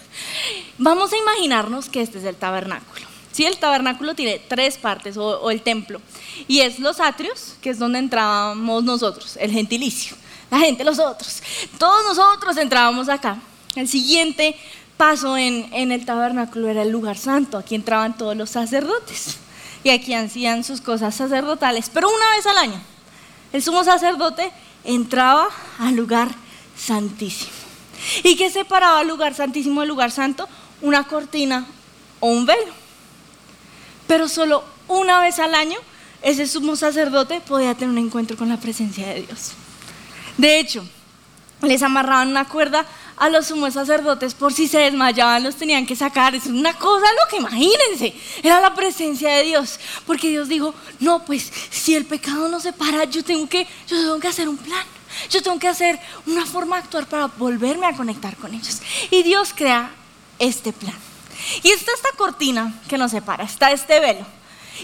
vamos 0.78 1.12
a 1.12 1.16
imaginarnos 1.16 1.88
que 1.88 2.00
este 2.00 2.18
es 2.18 2.24
el 2.24 2.36
tabernáculo. 2.36 3.06
Sí, 3.32 3.44
el 3.44 3.58
tabernáculo 3.58 4.14
tiene 4.14 4.38
tres 4.38 4.78
partes, 4.78 5.18
o, 5.18 5.40
o, 5.42 5.50
el 5.50 5.60
templo, 5.60 6.00
y 6.48 6.60
es 6.60 6.78
los 6.78 7.00
atrios, 7.00 7.56
que 7.60 7.68
es 7.68 7.78
donde 7.78 7.98
entrábamos 7.98 8.82
nosotros, 8.82 9.36
el 9.38 9.50
gentilicio 9.50 10.16
la 10.50 10.58
gente, 10.58 10.84
los 10.84 10.98
otros. 10.98 11.42
Todos 11.78 12.04
nosotros 12.04 12.56
entrábamos 12.56 13.08
acá. 13.08 13.38
El 13.74 13.88
siguiente 13.88 14.56
paso 14.96 15.36
en, 15.36 15.68
en 15.72 15.92
el 15.92 16.04
tabernáculo 16.04 16.68
era 16.68 16.82
el 16.82 16.90
lugar 16.90 17.18
santo. 17.18 17.58
Aquí 17.58 17.74
entraban 17.74 18.16
todos 18.16 18.36
los 18.36 18.50
sacerdotes 18.50 19.38
y 19.84 19.90
aquí 19.90 20.14
hacían 20.14 20.64
sus 20.64 20.80
cosas 20.80 21.14
sacerdotales. 21.14 21.90
Pero 21.92 22.08
una 22.08 22.30
vez 22.30 22.46
al 22.46 22.58
año, 22.58 22.80
el 23.56 23.62
sumo 23.62 23.84
sacerdote 23.84 24.52
entraba 24.84 25.48
al 25.78 25.96
lugar 25.96 26.28
santísimo. 26.76 27.52
¿Y 28.22 28.36
qué 28.36 28.50
separaba 28.50 29.00
el 29.00 29.08
lugar 29.08 29.34
santísimo 29.34 29.80
del 29.80 29.88
lugar 29.88 30.10
santo? 30.10 30.46
Una 30.82 31.04
cortina 31.04 31.64
o 32.20 32.28
un 32.28 32.44
velo. 32.44 32.72
Pero 34.06 34.28
solo 34.28 34.62
una 34.88 35.20
vez 35.20 35.38
al 35.38 35.54
año 35.54 35.78
ese 36.20 36.46
sumo 36.46 36.76
sacerdote 36.76 37.40
podía 37.40 37.74
tener 37.74 37.88
un 37.88 37.98
encuentro 37.98 38.36
con 38.36 38.50
la 38.50 38.58
presencia 38.58 39.08
de 39.08 39.22
Dios. 39.22 39.52
De 40.36 40.58
hecho, 40.58 40.86
les 41.62 41.82
amarraban 41.82 42.28
una 42.28 42.46
cuerda 42.46 42.84
a 43.16 43.28
los 43.28 43.46
sumos 43.46 43.74
sacerdotes 43.74 44.34
por 44.34 44.52
si 44.52 44.68
se 44.68 44.78
desmayaban, 44.78 45.42
los 45.42 45.56
tenían 45.56 45.86
que 45.86 45.96
sacar. 45.96 46.34
Es 46.34 46.46
una 46.46 46.74
cosa 46.74 47.06
lo 47.06 47.28
que 47.30 47.36
imagínense, 47.36 48.14
era 48.42 48.60
la 48.60 48.74
presencia 48.74 49.30
de 49.36 49.44
Dios. 49.44 49.78
Porque 50.06 50.28
Dios 50.28 50.48
dijo, 50.48 50.74
no, 51.00 51.24
pues 51.24 51.50
si 51.70 51.94
el 51.94 52.04
pecado 52.04 52.48
no 52.48 52.60
se 52.60 52.72
para, 52.72 53.04
yo 53.04 53.24
tengo 53.24 53.48
que, 53.48 53.66
yo 53.86 53.96
tengo 53.96 54.20
que 54.20 54.28
hacer 54.28 54.48
un 54.48 54.56
plan. 54.56 54.84
Yo 55.30 55.42
tengo 55.42 55.58
que 55.58 55.68
hacer 55.68 55.98
una 56.26 56.44
forma 56.44 56.76
de 56.76 56.82
actuar 56.82 57.06
para 57.06 57.26
volverme 57.26 57.86
a 57.86 57.96
conectar 57.96 58.36
con 58.36 58.52
ellos. 58.52 58.82
Y 59.10 59.22
Dios 59.22 59.52
crea 59.54 59.90
este 60.38 60.72
plan. 60.72 60.94
Y 61.62 61.70
está 61.70 61.92
esta 61.92 62.10
cortina 62.16 62.80
que 62.88 62.98
nos 62.98 63.12
separa, 63.12 63.44
está 63.44 63.70
este 63.70 63.98
velo. 64.00 64.26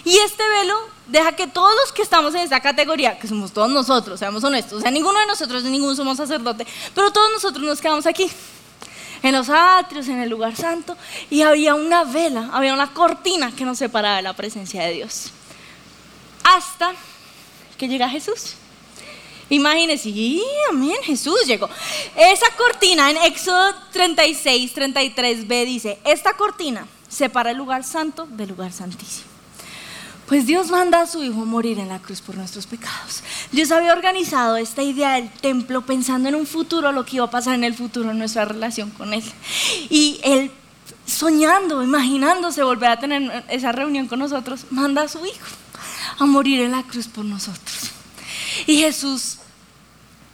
Y 0.05 0.17
este 0.19 0.43
velo 0.49 0.89
deja 1.13 1.33
que 1.33 1.47
todos 1.47 1.73
los 1.83 1.93
que 1.93 2.03
estamos 2.03 2.35
en 2.35 2.41
esta 2.41 2.59
categoría, 2.61 3.19
que 3.19 3.29
somos 3.29 3.53
todos 3.53 3.71
nosotros, 3.71 4.19
seamos 4.19 4.43
honestos, 4.43 4.79
o 4.79 4.81
sea, 4.81 4.91
ninguno 4.91 5.21
de 5.21 5.27
nosotros, 5.27 5.63
ninguno 5.65 5.95
somos 5.95 6.17
sacerdote, 6.17 6.67
pero 6.95 7.13
todos 7.13 7.31
nosotros 7.31 7.63
nos 7.65 7.81
quedamos 7.81 8.07
aquí, 8.07 8.31
en 9.23 9.33
los 9.33 9.51
atrios, 9.51 10.09
en 10.09 10.21
el 10.21 10.31
lugar 10.31 10.57
santo, 10.57 10.97
y 11.29 11.43
había 11.43 11.75
una 11.75 12.05
vela, 12.05 12.49
había 12.53 12.73
una 12.73 12.93
cortina 12.95 13.53
que 13.55 13.65
nos 13.65 13.79
separaba 13.79 14.17
de 14.17 14.23
la 14.23 14.33
presencia 14.33 14.83
de 14.83 14.95
Dios. 14.95 15.31
Hasta 16.43 16.95
que 17.77 17.87
llega 17.87 18.09
Jesús. 18.09 18.55
Imagínense, 19.51 20.09
y 20.09 20.43
amén, 20.71 20.97
Jesús 21.03 21.45
llegó. 21.47 21.69
Esa 22.17 22.47
cortina 22.57 23.11
en 23.11 23.19
Éxodo 23.19 23.75
36, 23.93 24.75
33b 24.75 25.67
dice, 25.67 25.99
esta 26.05 26.33
cortina 26.33 26.87
separa 27.07 27.51
el 27.51 27.59
lugar 27.59 27.85
santo 27.85 28.27
del 28.27 28.49
lugar 28.49 28.73
santísimo. 28.73 29.32
Pues 30.33 30.47
Dios 30.47 30.71
manda 30.71 31.03
a 31.03 31.07
su 31.07 31.23
Hijo 31.23 31.45
morir 31.45 31.79
en 31.79 31.89
la 31.89 31.99
cruz 31.99 32.23
por 32.23 32.39
nuestros 32.39 32.67
pecados. 32.67 33.23
Dios 33.51 33.71
había 33.71 33.93
organizado 33.93 34.57
esta 34.57 34.83
idea 34.83 35.17
del 35.17 35.29
templo 35.29 35.83
pensando 35.83 36.27
en 36.27 36.35
un 36.35 36.47
futuro, 36.47 36.91
lo 36.91 37.05
que 37.05 37.17
iba 37.17 37.27
a 37.27 37.31
pasar 37.31 37.55
en 37.55 37.65
el 37.65 37.75
futuro 37.75 38.13
en 38.13 38.19
nuestra 38.19 38.47
relación 38.47 38.89
con 38.89 39.13
Él. 39.13 39.23
Y 39.91 40.23
Él, 40.25 40.51
soñando, 41.05 41.83
imaginándose 41.83 42.63
volver 42.63 42.93
a 42.93 42.99
tener 42.99 43.45
esa 43.51 43.73
reunión 43.73 44.09
con 44.09 44.21
nosotros, 44.21 44.65
manda 44.71 45.03
a 45.03 45.09
su 45.09 45.19
Hijo 45.19 45.49
a 46.19 46.25
morir 46.25 46.63
en 46.63 46.71
la 46.71 46.83
cruz 46.83 47.09
por 47.09 47.27
nosotros. 47.27 47.91
Y 48.67 48.79
Jesús 48.79 49.37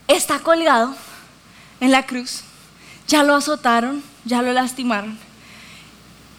está 0.07 0.39
colgado 0.39 0.95
en 1.81 1.91
la 1.91 2.05
cruz. 2.05 2.43
Ya 3.09 3.23
lo 3.23 3.35
azotaron, 3.35 4.01
ya 4.23 4.41
lo 4.41 4.53
lastimaron. 4.53 5.19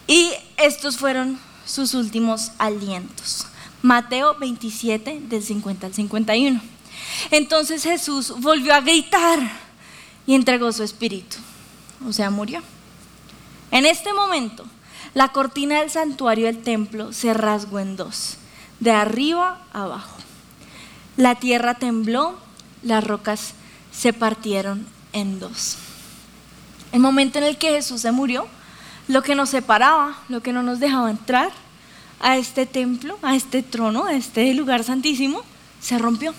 Y 0.07 0.31
estos 0.57 0.97
fueron 0.97 1.37
sus 1.63 1.93
últimos 1.93 2.53
alientos. 2.57 3.45
Mateo 3.81 4.35
27, 4.37 5.21
del 5.23 5.43
50 5.43 5.87
al 5.87 5.93
51. 5.93 6.61
Entonces 7.31 7.83
Jesús 7.83 8.33
volvió 8.39 8.73
a 8.73 8.81
gritar 8.81 9.39
y 10.25 10.35
entregó 10.35 10.71
su 10.71 10.83
espíritu, 10.83 11.37
o 12.07 12.13
sea, 12.13 12.29
murió. 12.29 12.61
En 13.71 13.85
este 13.85 14.13
momento, 14.13 14.65
la 15.13 15.29
cortina 15.29 15.79
del 15.79 15.89
santuario 15.89 16.45
del 16.45 16.61
templo 16.61 17.13
se 17.13 17.33
rasgó 17.33 17.79
en 17.79 17.95
dos, 17.95 18.37
de 18.79 18.91
arriba 18.91 19.61
a 19.73 19.83
abajo. 19.83 20.17
La 21.17 21.35
tierra 21.35 21.75
tembló, 21.75 22.37
las 22.83 23.03
rocas 23.03 23.53
se 23.91 24.13
partieron 24.13 24.87
en 25.13 25.39
dos. 25.39 25.77
El 26.91 26.99
momento 26.99 27.39
en 27.39 27.45
el 27.45 27.57
que 27.57 27.69
Jesús 27.69 28.01
se 28.01 28.11
murió, 28.11 28.47
lo 29.07 29.23
que 29.23 29.35
nos 29.35 29.49
separaba, 29.49 30.17
lo 30.29 30.41
que 30.41 30.53
no 30.53 30.63
nos 30.63 30.79
dejaba 30.79 31.09
entrar, 31.09 31.51
a 32.21 32.37
este 32.37 32.65
templo, 32.65 33.17
a 33.21 33.35
este 33.35 33.63
trono, 33.63 34.05
a 34.05 34.13
este 34.13 34.53
lugar 34.53 34.83
santísimo, 34.83 35.43
se 35.81 35.97
rompió. 35.97 36.33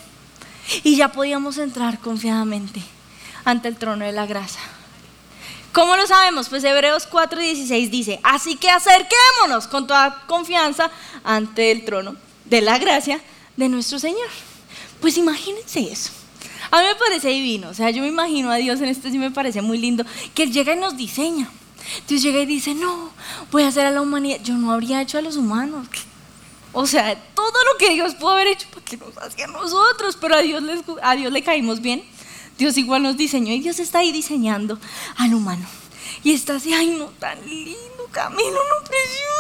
Y 0.85 0.97
ya 0.97 1.13
podíamos 1.13 1.59
entrar 1.59 1.99
confiadamente 1.99 2.81
ante 3.45 3.69
el 3.69 3.77
trono 3.77 4.05
de 4.05 4.13
la 4.13 4.27
gracia. 4.27 4.61
¿Cómo 5.73 5.97
lo 5.97 6.07
sabemos? 6.07 6.49
Pues 6.49 6.63
Hebreos 6.65 7.09
4:16 7.11 7.91
dice, 7.91 8.21
así 8.23 8.57
que 8.57 8.71
acerquémonos 8.71 9.67
con 9.67 9.87
toda 9.87 10.25
confianza 10.27 10.91
ante 11.25 11.71
el 11.73 11.85
trono 11.85 12.17
de 12.45 12.61
la 12.61 12.79
gracia 12.79 13.21
de 13.57 13.69
nuestro 13.69 13.99
Señor. 13.99 14.29
Pues 15.01 15.17
imagínense 15.17 15.81
eso. 15.91 16.13
A 16.71 16.81
mí 16.81 16.87
me 16.87 16.95
parece 16.95 17.29
divino, 17.29 17.71
o 17.71 17.75
sea, 17.75 17.91
yo 17.91 18.03
me 18.03 18.09
imagino 18.09 18.51
a 18.51 18.57
Dios 18.57 18.81
en 18.81 18.89
esto 18.89 19.11
sí 19.11 19.19
me 19.19 19.31
parece 19.31 19.61
muy 19.61 19.79
lindo, 19.79 20.05
que 20.35 20.45
Él 20.45 20.53
llega 20.53 20.75
y 20.75 20.77
nos 20.77 20.97
diseña. 20.97 21.51
Dios 22.09 22.23
llega 22.23 22.41
y 22.41 22.47
dice, 22.47 22.75
no, 22.75 23.11
voy 23.51 23.63
a 23.63 23.69
hacer 23.69 23.87
a 23.87 23.91
la 23.91 24.01
humanidad. 24.01 24.39
Yo 24.43 24.55
no 24.55 24.73
habría 24.73 25.01
hecho 25.03 25.19
a 25.19 25.23
los 25.23 25.37
humanos. 25.37 25.89
O 26.73 26.87
sea, 26.87 27.15
todo 27.35 27.65
lo 27.73 27.79
que 27.79 27.91
Dios 27.91 28.15
pudo 28.15 28.31
haber 28.31 28.49
hecho, 28.49 28.67
¿para 28.71 28.85
que 28.85 28.97
nos 28.97 29.17
hacía 29.19 29.45
a 29.45 29.49
nosotros? 29.49 30.17
Pero 30.21 30.37
a 30.37 30.43
Dios, 30.43 30.63
a 31.03 31.15
Dios 31.15 31.33
le 31.33 31.43
caímos 31.43 31.81
bien. 31.81 32.03
Dios 32.59 32.77
igual 32.79 33.03
nos 33.03 33.17
diseñó 33.17 33.53
y 33.53 33.61
Dios 33.61 33.79
está 33.79 34.01
ahí 34.01 34.13
diseñando 34.13 34.79
al 35.17 35.35
humano. 35.35 35.67
Y 36.23 36.33
está 36.33 36.57
así, 36.57 36.73
ay, 36.73 36.89
no, 36.99 37.07
tan 37.19 37.39
lindo, 37.47 38.09
Camilo, 38.11 38.51
no 38.51 38.85
presiona. 38.85 39.33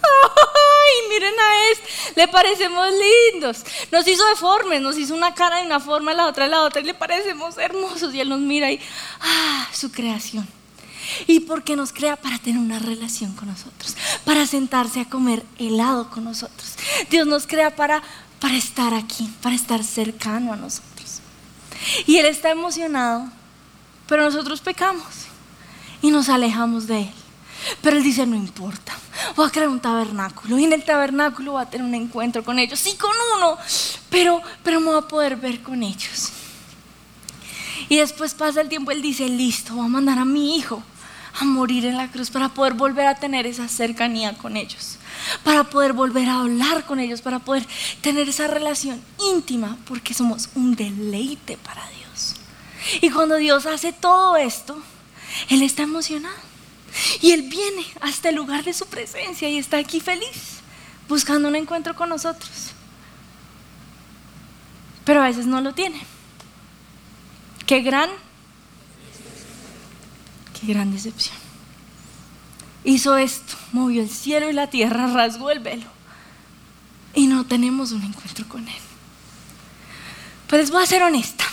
Ay, 0.02 1.08
miren 1.10 1.34
a 1.38 1.70
este, 1.70 1.88
le 2.16 2.28
parecemos 2.28 2.88
lindos. 3.32 3.64
Nos 3.92 4.06
hizo 4.08 4.26
deformes, 4.26 4.80
nos 4.80 4.96
hizo 4.96 5.14
una 5.14 5.34
cara 5.34 5.58
de 5.58 5.66
una 5.66 5.78
forma, 5.78 6.14
la 6.14 6.26
otra 6.26 6.44
de 6.44 6.50
la 6.50 6.62
otra, 6.62 6.80
y 6.80 6.84
le 6.84 6.94
parecemos 6.94 7.58
hermosos. 7.58 8.14
Y 8.14 8.20
Él 8.20 8.28
nos 8.28 8.40
mira 8.40 8.72
y, 8.72 8.80
ah, 9.20 9.68
su 9.72 9.92
creación 9.92 10.48
y 11.26 11.40
porque 11.40 11.76
nos 11.76 11.92
crea 11.92 12.16
para 12.16 12.38
tener 12.38 12.60
una 12.60 12.78
relación 12.78 13.34
con 13.34 13.48
nosotros, 13.48 13.96
para 14.24 14.46
sentarse 14.46 15.00
a 15.00 15.04
comer 15.04 15.44
helado 15.58 16.10
con 16.10 16.24
nosotros. 16.24 16.76
Dios 17.10 17.26
nos 17.26 17.46
crea 17.46 17.74
para, 17.74 18.02
para 18.40 18.56
estar 18.56 18.94
aquí, 18.94 19.30
para 19.42 19.54
estar 19.54 19.82
cercano 19.84 20.52
a 20.52 20.56
nosotros. 20.56 21.20
Y 22.06 22.18
Él 22.18 22.26
está 22.26 22.50
emocionado, 22.50 23.28
pero 24.06 24.24
nosotros 24.24 24.60
pecamos 24.60 25.06
y 26.02 26.10
nos 26.10 26.28
alejamos 26.28 26.86
de 26.86 27.02
Él. 27.02 27.14
Pero 27.82 27.96
Él 27.96 28.02
dice, 28.02 28.26
no 28.26 28.36
importa, 28.36 28.94
voy 29.36 29.46
a 29.46 29.50
crear 29.50 29.68
un 29.68 29.80
tabernáculo 29.80 30.58
y 30.58 30.64
en 30.64 30.72
el 30.72 30.84
tabernáculo 30.84 31.52
voy 31.52 31.62
a 31.62 31.66
tener 31.66 31.86
un 31.86 31.94
encuentro 31.94 32.42
con 32.42 32.58
ellos, 32.58 32.78
sí 32.78 32.96
con 32.96 33.10
uno, 33.36 33.58
pero, 34.08 34.40
pero 34.62 34.80
me 34.80 34.86
voy 34.86 34.98
a 34.98 35.02
poder 35.02 35.36
ver 35.36 35.62
con 35.62 35.82
ellos. 35.82 36.30
Y 37.88 37.96
después 37.96 38.34
pasa 38.34 38.60
el 38.60 38.68
tiempo, 38.68 38.92
Él 38.92 39.02
dice, 39.02 39.28
listo, 39.28 39.74
voy 39.74 39.86
a 39.86 39.88
mandar 39.88 40.18
a 40.18 40.24
mi 40.24 40.56
hijo 40.56 40.82
a 41.38 41.44
morir 41.44 41.84
en 41.86 41.96
la 41.96 42.10
cruz 42.10 42.30
para 42.30 42.48
poder 42.48 42.74
volver 42.74 43.06
a 43.06 43.14
tener 43.14 43.46
esa 43.46 43.68
cercanía 43.68 44.34
con 44.34 44.56
ellos, 44.56 44.96
para 45.44 45.64
poder 45.64 45.92
volver 45.92 46.28
a 46.28 46.40
hablar 46.40 46.84
con 46.84 47.00
ellos, 47.00 47.22
para 47.22 47.38
poder 47.38 47.66
tener 48.00 48.28
esa 48.28 48.46
relación 48.46 49.00
íntima, 49.18 49.76
porque 49.86 50.14
somos 50.14 50.48
un 50.54 50.74
deleite 50.74 51.56
para 51.58 51.82
Dios. 51.90 52.34
Y 53.00 53.10
cuando 53.10 53.36
Dios 53.36 53.66
hace 53.66 53.92
todo 53.92 54.36
esto, 54.36 54.82
Él 55.48 55.62
está 55.62 55.82
emocionado. 55.82 56.50
Y 57.20 57.30
Él 57.30 57.42
viene 57.42 57.86
hasta 58.00 58.30
el 58.30 58.34
lugar 58.34 58.64
de 58.64 58.72
su 58.72 58.86
presencia 58.86 59.48
y 59.48 59.58
está 59.58 59.78
aquí 59.78 60.00
feliz, 60.00 60.60
buscando 61.08 61.48
un 61.48 61.56
encuentro 61.56 61.94
con 61.94 62.08
nosotros. 62.08 62.72
Pero 65.04 65.22
a 65.22 65.26
veces 65.26 65.46
no 65.46 65.60
lo 65.60 65.72
tiene. 65.72 66.00
Qué 67.66 67.80
gran, 67.80 68.10
qué 70.60 70.72
gran 70.72 70.92
decepción. 70.92 71.36
Hizo 72.84 73.16
esto, 73.16 73.56
movió 73.72 74.02
el 74.02 74.10
cielo 74.10 74.48
y 74.48 74.52
la 74.52 74.68
tierra, 74.68 75.06
rasgó 75.08 75.50
el 75.50 75.60
velo. 75.60 75.86
Y 77.14 77.26
no 77.26 77.44
tenemos 77.44 77.92
un 77.92 78.02
encuentro 78.02 78.48
con 78.48 78.66
Él. 78.66 78.74
Pues 80.48 80.62
les 80.62 80.70
voy 80.70 80.82
a 80.82 80.86
ser 80.86 81.02
honesta. 81.02 81.44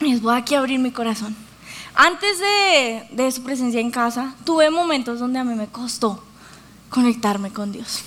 Les 0.00 0.22
voy 0.22 0.36
aquí 0.36 0.54
a 0.54 0.58
abrir 0.58 0.78
mi 0.78 0.92
corazón. 0.92 1.34
Antes 1.94 2.38
de, 3.10 3.32
su 3.32 3.42
presencia 3.42 3.80
en 3.80 3.90
casa, 3.90 4.34
tuve 4.44 4.70
momentos 4.70 5.18
donde 5.18 5.38
a 5.38 5.44
mí 5.44 5.54
me 5.54 5.66
costó 5.66 6.22
conectarme 6.88 7.52
con 7.52 7.72
Dios. 7.72 8.02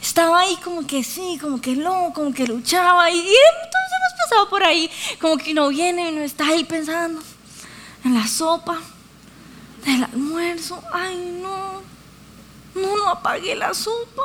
Estaba 0.00 0.40
ahí 0.40 0.56
como 0.64 0.86
que 0.86 1.04
sí, 1.04 1.38
como 1.40 1.60
que 1.60 1.76
no, 1.76 2.12
como 2.14 2.32
que 2.32 2.46
luchaba 2.46 3.10
y, 3.10 3.18
y 3.18 3.22
todos 3.22 3.28
hemos 3.28 4.24
pasado 4.24 4.48
por 4.48 4.64
ahí, 4.64 4.90
como 5.20 5.36
que 5.36 5.52
no 5.52 5.68
viene 5.68 6.10
y 6.10 6.14
no 6.14 6.22
está 6.22 6.48
ahí 6.48 6.64
pensando 6.64 7.20
en 8.04 8.14
la 8.14 8.26
sopa, 8.26 8.80
del 9.86 10.04
almuerzo. 10.04 10.82
Ay, 10.92 11.16
no, 11.42 11.80
no, 12.74 12.96
no 12.96 13.08
apagué 13.08 13.54
la 13.54 13.72
sopa. 13.72 14.22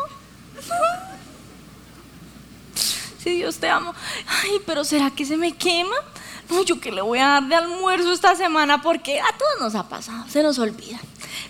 Si 3.17 3.29
Dios 3.31 3.57
te 3.57 3.69
amo. 3.69 3.93
Ay, 4.27 4.61
pero 4.65 4.83
¿será 4.83 5.11
que 5.11 5.25
se 5.25 5.37
me 5.37 5.55
quema? 5.55 5.95
no, 6.51 6.63
yo 6.63 6.79
que 6.79 6.91
le 6.91 7.01
voy 7.01 7.19
a 7.19 7.27
dar 7.27 7.47
de 7.47 7.55
almuerzo 7.55 8.11
esta 8.11 8.35
semana 8.35 8.81
porque 8.81 9.19
a 9.19 9.37
todos 9.37 9.59
nos 9.59 9.75
ha 9.75 9.87
pasado, 9.87 10.25
se 10.29 10.43
nos 10.43 10.59
olvida. 10.59 10.99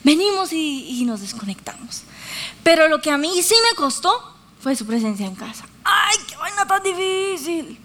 Venimos 0.03 0.53
y, 0.53 1.03
nos 1.05 1.21
desconectamos. 1.21 2.03
Pero 2.63 2.87
lo 2.87 3.01
que 3.01 3.11
a 3.11 3.17
mí 3.17 3.41
sí 3.41 3.55
me 3.69 3.75
costó 3.75 4.35
fue 4.59 4.75
su 4.75 4.85
presencia 4.85 5.25
en 5.25 5.35
casa. 5.35 5.65
¡Ay, 5.83 6.17
qué 6.27 6.35
vaina 6.37 6.67
tan 6.67 6.83
difícil! 6.83 7.79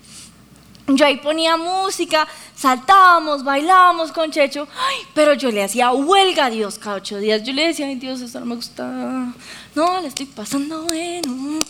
Yo 0.89 1.05
ahí 1.05 1.17
ponía 1.17 1.57
música, 1.57 2.29
saltábamos, 2.67 3.45
bailábamos 3.45 4.11
con 4.11 4.33
Checho, 4.33 4.67
ay, 4.77 4.97
pero 5.15 5.35
yo 5.35 5.53
le 5.53 5.63
hacía 5.63 5.93
huelga 5.93 6.47
a 6.47 6.51
Dios 6.51 6.81
cada 6.81 6.97
ocho 6.97 7.19
días. 7.19 7.45
Yo 7.45 7.53
le 7.53 7.69
decía, 7.69 7.87
ay 7.87 7.95
Dios, 7.95 8.21
esto 8.21 8.41
no 8.41 8.47
me 8.47 8.57
gusta. 8.57 9.33
No, 9.77 10.01
le 10.01 10.09
estoy 10.09 10.27
pasando 10.27 10.83
bueno. 10.83 11.61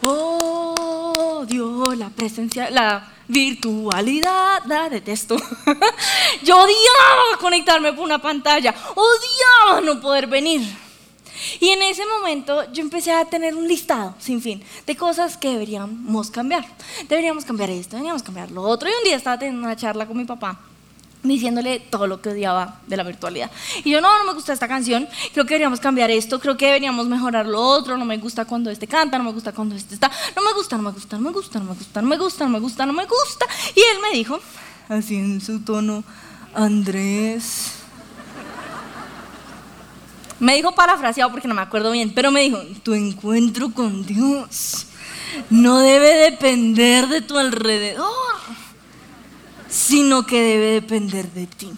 Oh, 0.00 1.44
Dios, 1.44 1.98
la 1.98 2.08
presencia, 2.10 2.70
la 2.70 3.12
virtualidad, 3.26 4.62
la 4.66 4.88
detesto. 4.88 5.34
Yo 6.44 6.56
odiaba 6.56 7.36
conectarme 7.40 7.92
por 7.92 8.04
una 8.04 8.22
pantalla, 8.22 8.72
odiaba 8.94 9.80
no 9.80 10.00
poder 10.00 10.28
venir. 10.28 10.62
Y 11.60 11.68
en 11.68 11.82
ese 11.82 12.02
momento 12.06 12.70
yo 12.72 12.82
empecé 12.82 13.12
a 13.12 13.24
tener 13.24 13.54
un 13.54 13.66
listado 13.66 14.14
sin 14.18 14.40
fin 14.40 14.62
de 14.86 14.96
cosas 14.96 15.36
que 15.36 15.50
deberíamos 15.50 16.30
cambiar. 16.30 16.66
Deberíamos 17.08 17.44
cambiar 17.44 17.70
esto, 17.70 17.96
deberíamos 17.96 18.22
cambiar 18.22 18.50
lo 18.50 18.62
otro. 18.62 18.88
Y 18.88 18.92
un 18.92 19.04
día 19.04 19.16
estaba 19.16 19.38
teniendo 19.38 19.64
una 19.64 19.76
charla 19.76 20.06
con 20.06 20.16
mi 20.16 20.24
papá 20.24 20.58
diciéndole 21.22 21.80
todo 21.80 22.06
lo 22.06 22.20
que 22.20 22.30
odiaba 22.30 22.80
de 22.86 22.96
la 22.96 23.02
virtualidad. 23.02 23.50
Y 23.84 23.90
yo, 23.90 24.00
no, 24.00 24.18
no 24.18 24.24
me 24.24 24.34
gusta 24.34 24.52
esta 24.52 24.68
canción, 24.68 25.08
creo 25.32 25.44
que 25.44 25.54
deberíamos 25.54 25.80
cambiar 25.80 26.10
esto, 26.10 26.38
creo 26.40 26.56
que 26.56 26.66
deberíamos 26.66 27.08
mejorar 27.08 27.46
lo 27.46 27.60
otro, 27.60 27.96
no 27.96 28.04
me 28.04 28.18
gusta 28.18 28.44
cuando 28.44 28.70
este 28.70 28.86
canta, 28.86 29.18
no 29.18 29.24
me 29.24 29.32
gusta 29.32 29.52
cuando 29.52 29.74
este 29.74 29.94
está, 29.94 30.10
no 30.36 30.42
me 30.42 30.52
gusta, 30.52 30.76
no 30.76 30.82
me 30.84 30.90
gusta, 30.92 31.16
no 31.16 31.22
me 31.22 31.30
gusta, 31.32 31.58
no 31.58 31.64
me 31.64 31.74
gusta, 31.74 32.00
no 32.00 32.08
me 32.08 32.16
gusta, 32.16 32.44
no 32.44 32.50
me 32.50 32.60
gusta, 32.60 32.86
no 32.86 32.92
me 32.92 33.04
gusta. 33.04 33.46
Y 33.74 33.80
él 33.80 33.98
me 34.02 34.16
dijo, 34.16 34.38
así 34.88 35.16
en 35.16 35.40
su 35.40 35.60
tono, 35.60 36.04
Andrés. 36.54 37.77
Me 40.40 40.54
dijo 40.54 40.72
parafraseado 40.72 41.30
porque 41.30 41.48
no 41.48 41.54
me 41.54 41.62
acuerdo 41.62 41.90
bien, 41.90 42.12
pero 42.14 42.30
me 42.30 42.42
dijo, 42.42 42.60
tu 42.82 42.94
encuentro 42.94 43.70
con 43.70 44.06
Dios 44.06 44.86
no 45.50 45.78
debe 45.78 46.14
depender 46.14 47.08
de 47.08 47.20
tu 47.20 47.38
alrededor 47.38 48.28
sino 49.68 50.26
que 50.26 50.40
debe 50.40 50.72
depender 50.72 51.30
de 51.32 51.46
ti. 51.46 51.70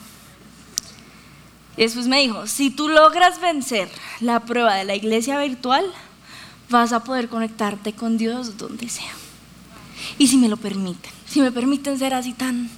Después 1.77 2.07
me 2.07 2.21
dijo, 2.21 2.47
si 2.47 2.71
tú 2.71 2.89
logras 2.89 3.41
vencer 3.41 3.89
la 4.21 4.41
prueba 4.41 4.75
de 4.75 4.85
la 4.85 4.95
iglesia 4.95 5.39
virtual, 5.41 5.85
vas 6.69 6.93
a 6.93 7.05
poder 7.05 7.29
conectarte 7.29 7.93
con 7.93 8.19
Dios 8.19 8.59
donde 8.59 8.89
sea. 8.89 9.13
Y 10.19 10.29
si 10.29 10.37
me 10.37 10.49
lo 10.49 10.57
permiten, 10.57 11.11
si 11.27 11.41
me 11.41 11.53
permiten 11.53 11.99
ser 11.99 12.15
así 12.15 12.33
tan 12.33 12.71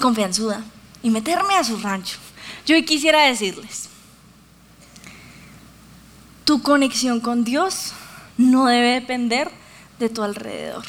confianzuda 0.00 0.62
y 1.02 1.10
meterme 1.10 1.54
a 1.54 1.64
su 1.64 1.76
rancho, 1.78 2.18
yo 2.66 2.82
quisiera 2.84 3.22
decirles, 3.22 3.88
tu 6.48 6.62
conexión 6.62 7.20
con 7.20 7.44
Dios 7.44 7.92
no 8.38 8.68
debe 8.68 8.92
depender 8.92 9.50
de 9.98 10.08
tu 10.08 10.22
alrededor. 10.22 10.82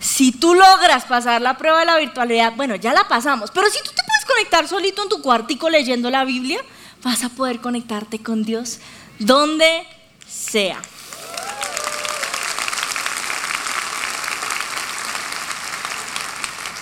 Si 0.00 0.32
tú 0.32 0.54
logras 0.54 1.04
pasar 1.04 1.42
la 1.42 1.58
prueba 1.58 1.80
de 1.80 1.84
la 1.84 1.98
virtualidad, 1.98 2.54
bueno, 2.56 2.76
ya 2.76 2.94
la 2.94 3.06
pasamos, 3.06 3.50
pero 3.50 3.68
si 3.68 3.80
tú 3.80 3.90
te 3.90 4.02
puedes 4.02 4.24
conectar 4.24 4.66
solito 4.68 5.02
en 5.02 5.10
tu 5.10 5.20
cuartico 5.20 5.68
leyendo 5.68 6.08
la 6.08 6.24
Biblia, 6.24 6.62
vas 7.02 7.24
a 7.24 7.28
poder 7.28 7.60
conectarte 7.60 8.22
con 8.22 8.42
Dios 8.42 8.80
donde 9.18 9.86
sea. 10.26 10.80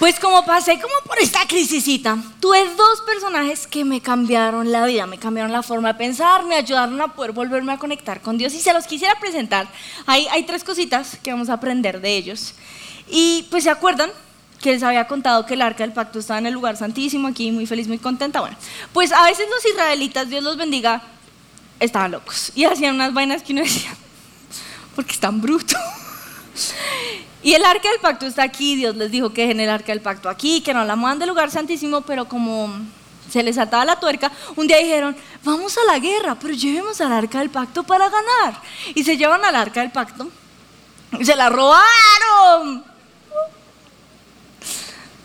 Pues 0.03 0.19
como 0.19 0.45
pasé 0.45 0.81
como 0.81 0.95
por 1.07 1.17
esta 1.21 1.47
crisisita, 1.47 2.19
tuve 2.41 2.59
dos 2.75 3.03
personajes 3.03 3.69
que 3.69 3.85
me 3.85 4.01
cambiaron 4.01 4.73
la 4.73 4.85
vida, 4.85 5.07
me 5.07 5.17
cambiaron 5.17 5.53
la 5.53 5.63
forma 5.63 5.93
de 5.93 5.95
pensar, 5.95 6.45
me 6.45 6.57
ayudaron 6.57 7.01
a 7.01 7.15
poder 7.15 7.31
volverme 7.31 7.71
a 7.71 7.79
conectar 7.79 8.21
con 8.21 8.37
Dios 8.37 8.53
y 8.53 8.59
se 8.59 8.73
los 8.73 8.85
quisiera 8.89 9.15
presentar. 9.21 9.69
Hay, 10.07 10.43
tres 10.43 10.65
cositas 10.65 11.19
que 11.23 11.31
vamos 11.31 11.49
a 11.51 11.53
aprender 11.53 12.01
de 12.01 12.17
ellos. 12.17 12.55
Y 13.09 13.47
pues 13.49 13.63
se 13.63 13.71
acuerdan 13.71 14.11
que 14.61 14.73
les 14.73 14.83
había 14.83 15.07
contado 15.07 15.47
que 15.47 15.55
el 15.55 15.63
arca 15.63 15.85
del 15.85 15.93
pacto 15.93 16.19
estaba 16.19 16.41
en 16.41 16.47
el 16.47 16.55
lugar 16.55 16.77
santísimo, 16.77 17.29
aquí 17.29 17.53
muy 17.53 17.67
feliz, 17.67 17.87
muy 17.87 17.99
contenta. 17.99 18.41
Bueno, 18.41 18.57
pues 18.93 19.13
a 19.13 19.23
veces 19.23 19.47
los 19.49 19.65
israelitas, 19.65 20.29
Dios 20.29 20.43
los 20.43 20.57
bendiga, 20.57 21.01
estaban 21.79 22.11
locos 22.11 22.51
y 22.57 22.65
hacían 22.65 22.97
unas 22.97 23.15
vainas 23.15 23.45
que 23.45 23.53
uno 23.53 23.63
decía, 23.63 23.95
porque 24.97 25.13
están 25.13 25.41
brutos. 25.41 25.79
Y 27.43 27.55
el 27.55 27.65
arca 27.65 27.89
del 27.91 27.99
pacto 28.01 28.27
está 28.27 28.45
aquí, 28.45 28.77
Dios 28.77 28.95
les 28.97 29.11
dijo 29.11 29.33
que 29.33 29.51
en 29.51 29.61
el 29.61 29.69
arca 29.69 29.93
del 29.93 30.01
pacto 30.01 30.29
aquí, 30.29 30.61
que 30.61 30.73
no 30.73 30.85
la 30.85 30.95
muevan 30.97 31.19
del 31.19 31.29
lugar 31.29 31.51
santísimo, 31.51 32.03
pero 32.03 32.29
como 32.29 32.71
se 33.31 33.43
les 33.43 33.59
ataba 33.59 33.85
la 33.85 33.99
tuerca, 33.99 34.31
un 34.57 34.67
día 34.67 34.79
dijeron, 34.79 35.17
vamos 35.43 35.77
a 35.79 35.85
la 35.93 35.99
guerra, 35.99 36.37
pero 36.37 36.55
llevemos 36.55 37.01
al 37.01 37.13
arca 37.13 37.41
del 37.41 37.51
pacto 37.51 37.83
para 37.83 38.09
ganar. 38.09 38.61
Y 38.95 39.03
se 39.03 39.17
llevan 39.17 39.45
al 39.45 39.57
arca 39.57 39.81
del 39.81 39.91
pacto 39.91 40.29
y 41.19 41.25
se 41.25 41.35
la 41.35 41.49
robaron 41.49 42.85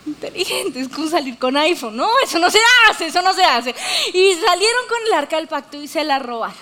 inteligentes 0.06 0.88
como 0.88 1.08
salir 1.08 1.38
con 1.38 1.56
iPhone. 1.56 1.96
No, 1.96 2.08
eso 2.24 2.38
no 2.38 2.50
se 2.50 2.58
hace, 2.88 3.06
eso 3.06 3.22
no 3.22 3.32
se 3.32 3.44
hace. 3.44 3.74
Y 4.12 4.34
salieron 4.34 4.88
con 4.88 4.98
el 5.06 5.12
arca 5.12 5.36
del 5.36 5.48
pacto 5.48 5.80
y 5.80 5.86
se 5.86 6.02
la 6.02 6.18
robaron. 6.18 6.56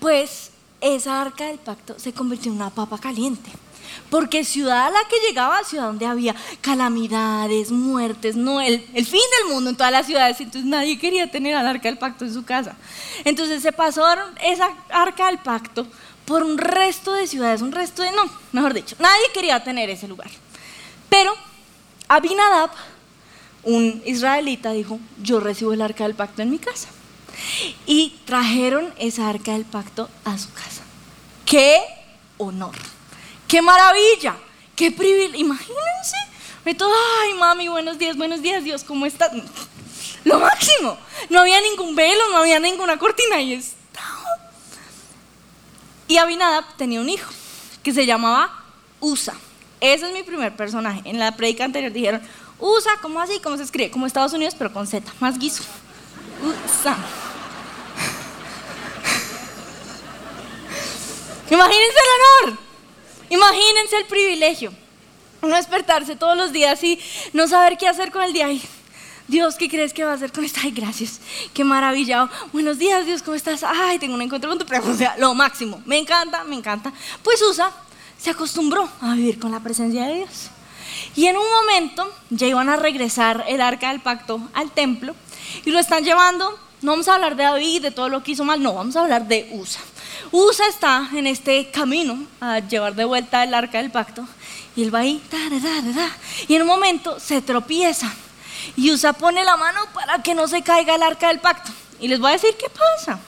Pues 0.00 0.50
esa 0.80 1.20
arca 1.20 1.46
del 1.46 1.58
pacto 1.58 1.98
se 1.98 2.12
convirtió 2.12 2.50
en 2.50 2.56
una 2.56 2.70
papa 2.70 2.98
caliente. 2.98 3.50
Porque 4.10 4.44
ciudad 4.44 4.86
a 4.86 4.90
la 4.90 5.00
que 5.08 5.16
llegaba, 5.26 5.64
ciudad 5.64 5.86
donde 5.86 6.06
había 6.06 6.34
calamidades, 6.60 7.70
muertes, 7.70 8.36
no, 8.36 8.60
el, 8.60 8.80
fin 8.80 9.20
del 9.38 9.52
mundo 9.52 9.70
en 9.70 9.76
todas 9.76 9.92
las 9.92 10.06
ciudades. 10.06 10.40
Entonces 10.40 10.64
nadie 10.64 10.98
quería 10.98 11.30
tener 11.30 11.54
al 11.54 11.66
arca 11.66 11.88
del 11.88 11.98
pacto 11.98 12.24
en 12.24 12.32
su 12.32 12.44
casa. 12.44 12.76
Entonces 13.24 13.62
se 13.62 13.72
pasaron 13.72 14.32
esa 14.42 14.68
arca 14.90 15.26
del 15.26 15.38
pacto 15.38 15.86
por 16.24 16.42
un 16.42 16.58
resto 16.58 17.12
de 17.12 17.26
ciudades, 17.26 17.62
un 17.62 17.72
resto 17.72 18.02
de, 18.02 18.10
no, 18.12 18.24
mejor 18.52 18.74
dicho, 18.74 18.96
nadie 18.98 19.24
quería 19.32 19.62
tener 19.62 19.90
ese 19.90 20.08
lugar. 20.08 20.30
Pero 21.08 21.34
Abinadab, 22.08 22.70
un 23.62 24.02
israelita, 24.04 24.72
dijo, 24.72 25.00
yo 25.22 25.40
recibo 25.40 25.72
el 25.72 25.82
arca 25.82 26.04
del 26.04 26.14
pacto 26.14 26.42
en 26.42 26.50
mi 26.50 26.58
casa. 26.58 26.88
y 27.86 28.18
trajeron 28.24 28.94
esa 28.98 29.28
arca 29.28 29.52
del 29.52 29.64
pacto 29.64 30.08
a 30.24 30.38
su 30.38 30.52
casa. 30.52 30.82
¡Qué 31.44 31.80
honor! 32.38 32.95
¡Qué 33.46 33.62
maravilla! 33.62 34.36
¡Qué 34.74 34.90
privilegio! 34.90 35.38
Imagínense. 35.38 36.16
Me 36.64 36.74
todo, 36.74 36.92
ay 37.22 37.34
mami, 37.34 37.68
buenos 37.68 37.96
días, 37.96 38.16
buenos 38.16 38.42
días, 38.42 38.64
Dios, 38.64 38.82
¿cómo 38.82 39.06
estás? 39.06 39.30
Lo 40.24 40.40
máximo. 40.40 40.98
No 41.30 41.40
había 41.40 41.60
ningún 41.60 41.94
velo, 41.94 42.28
no 42.32 42.38
había 42.38 42.58
ninguna 42.58 42.98
cortina 42.98 43.40
y 43.40 43.54
estaba. 43.54 44.26
Y 46.08 46.16
Abinadab 46.16 46.76
tenía 46.76 47.00
un 47.00 47.08
hijo 47.08 47.30
que 47.84 47.92
se 47.92 48.04
llamaba 48.04 48.64
Usa. 48.98 49.34
Ese 49.80 50.08
es 50.08 50.12
mi 50.12 50.24
primer 50.24 50.56
personaje. 50.56 51.02
En 51.04 51.20
la 51.20 51.36
predica 51.36 51.64
anterior 51.64 51.92
dijeron, 51.92 52.20
Usa, 52.58 52.98
¿cómo 53.00 53.20
así? 53.20 53.38
¿Cómo 53.38 53.56
se 53.56 53.62
escribe? 53.62 53.92
Como 53.92 54.06
Estados 54.06 54.32
Unidos, 54.32 54.56
pero 54.58 54.72
con 54.72 54.88
Z, 54.88 55.12
más 55.20 55.38
guiso. 55.38 55.62
Usa. 56.42 56.96
Imagínense 61.50 61.96
el 61.96 62.48
honor. 62.48 62.65
Imagínense 63.30 63.96
el 63.96 64.06
privilegio. 64.06 64.72
No 65.42 65.56
despertarse 65.56 66.16
todos 66.16 66.36
los 66.36 66.52
días 66.52 66.82
y 66.82 66.98
no 67.32 67.46
saber 67.46 67.76
qué 67.76 67.86
hacer 67.88 68.10
con 68.10 68.22
el 68.22 68.32
día. 68.32 68.48
Dios, 69.28 69.56
¿qué 69.56 69.68
crees 69.68 69.92
que 69.92 70.04
va 70.04 70.12
a 70.12 70.14
hacer 70.14 70.32
con 70.32 70.44
esta? 70.44 70.60
Ay, 70.62 70.70
gracias. 70.70 71.20
Qué 71.52 71.64
maravilla. 71.64 72.28
Buenos 72.52 72.78
días, 72.78 73.04
Dios, 73.06 73.22
¿cómo 73.22 73.34
estás? 73.34 73.64
Ay, 73.64 73.98
tengo 73.98 74.14
un 74.14 74.22
encuentro 74.22 74.48
con 74.48 74.58
tu 74.58 74.66
presencia. 74.66 75.16
Lo 75.18 75.34
máximo. 75.34 75.82
Me 75.84 75.98
encanta, 75.98 76.44
me 76.44 76.54
encanta. 76.54 76.92
Pues 77.22 77.42
Usa 77.42 77.72
se 78.18 78.30
acostumbró 78.30 78.88
a 79.00 79.14
vivir 79.14 79.38
con 79.38 79.50
la 79.50 79.60
presencia 79.60 80.06
de 80.06 80.14
Dios. 80.14 80.50
Y 81.14 81.26
en 81.26 81.36
un 81.36 81.44
momento 81.50 82.12
ya 82.30 82.46
iban 82.46 82.68
a 82.68 82.76
regresar 82.76 83.44
el 83.48 83.60
arca 83.60 83.90
del 83.90 84.00
pacto 84.00 84.40
al 84.54 84.70
templo 84.70 85.14
y 85.64 85.70
lo 85.70 85.78
están 85.78 86.04
llevando. 86.04 86.58
No 86.82 86.92
vamos 86.92 87.08
a 87.08 87.14
hablar 87.14 87.36
de 87.36 87.42
David, 87.42 87.82
de 87.82 87.90
todo 87.90 88.08
lo 88.08 88.22
que 88.22 88.32
hizo 88.32 88.44
mal, 88.44 88.62
no, 88.62 88.74
vamos 88.74 88.96
a 88.96 89.00
hablar 89.00 89.26
de 89.26 89.50
Usa. 89.52 89.80
Usa 90.30 90.66
está 90.68 91.08
en 91.14 91.26
este 91.26 91.70
camino 91.70 92.18
a 92.40 92.60
llevar 92.60 92.94
de 92.94 93.04
vuelta 93.04 93.44
el 93.44 93.54
arca 93.54 93.78
del 93.78 93.90
pacto 93.90 94.26
y 94.74 94.82
él 94.82 94.94
va 94.94 95.00
ahí, 95.00 95.22
y 96.48 96.54
en 96.54 96.62
un 96.62 96.68
momento 96.68 97.18
se 97.18 97.40
tropieza 97.40 98.12
y 98.76 98.90
Usa 98.90 99.12
pone 99.12 99.44
la 99.44 99.56
mano 99.56 99.80
para 99.94 100.22
que 100.22 100.34
no 100.34 100.48
se 100.48 100.62
caiga 100.62 100.94
el 100.94 101.02
arca 101.02 101.28
del 101.28 101.40
pacto. 101.40 101.70
Y 102.00 102.08
les 102.08 102.18
voy 102.18 102.30
a 102.30 102.32
decir 102.32 102.54
qué 102.58 102.66
pasa. 102.68 103.18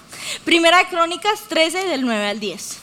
Primera 0.44 0.78
de 0.78 0.88
Crónicas 0.88 1.42
13 1.48 1.86
del 1.86 2.02
9 2.02 2.28
al 2.28 2.40
10. 2.40 2.78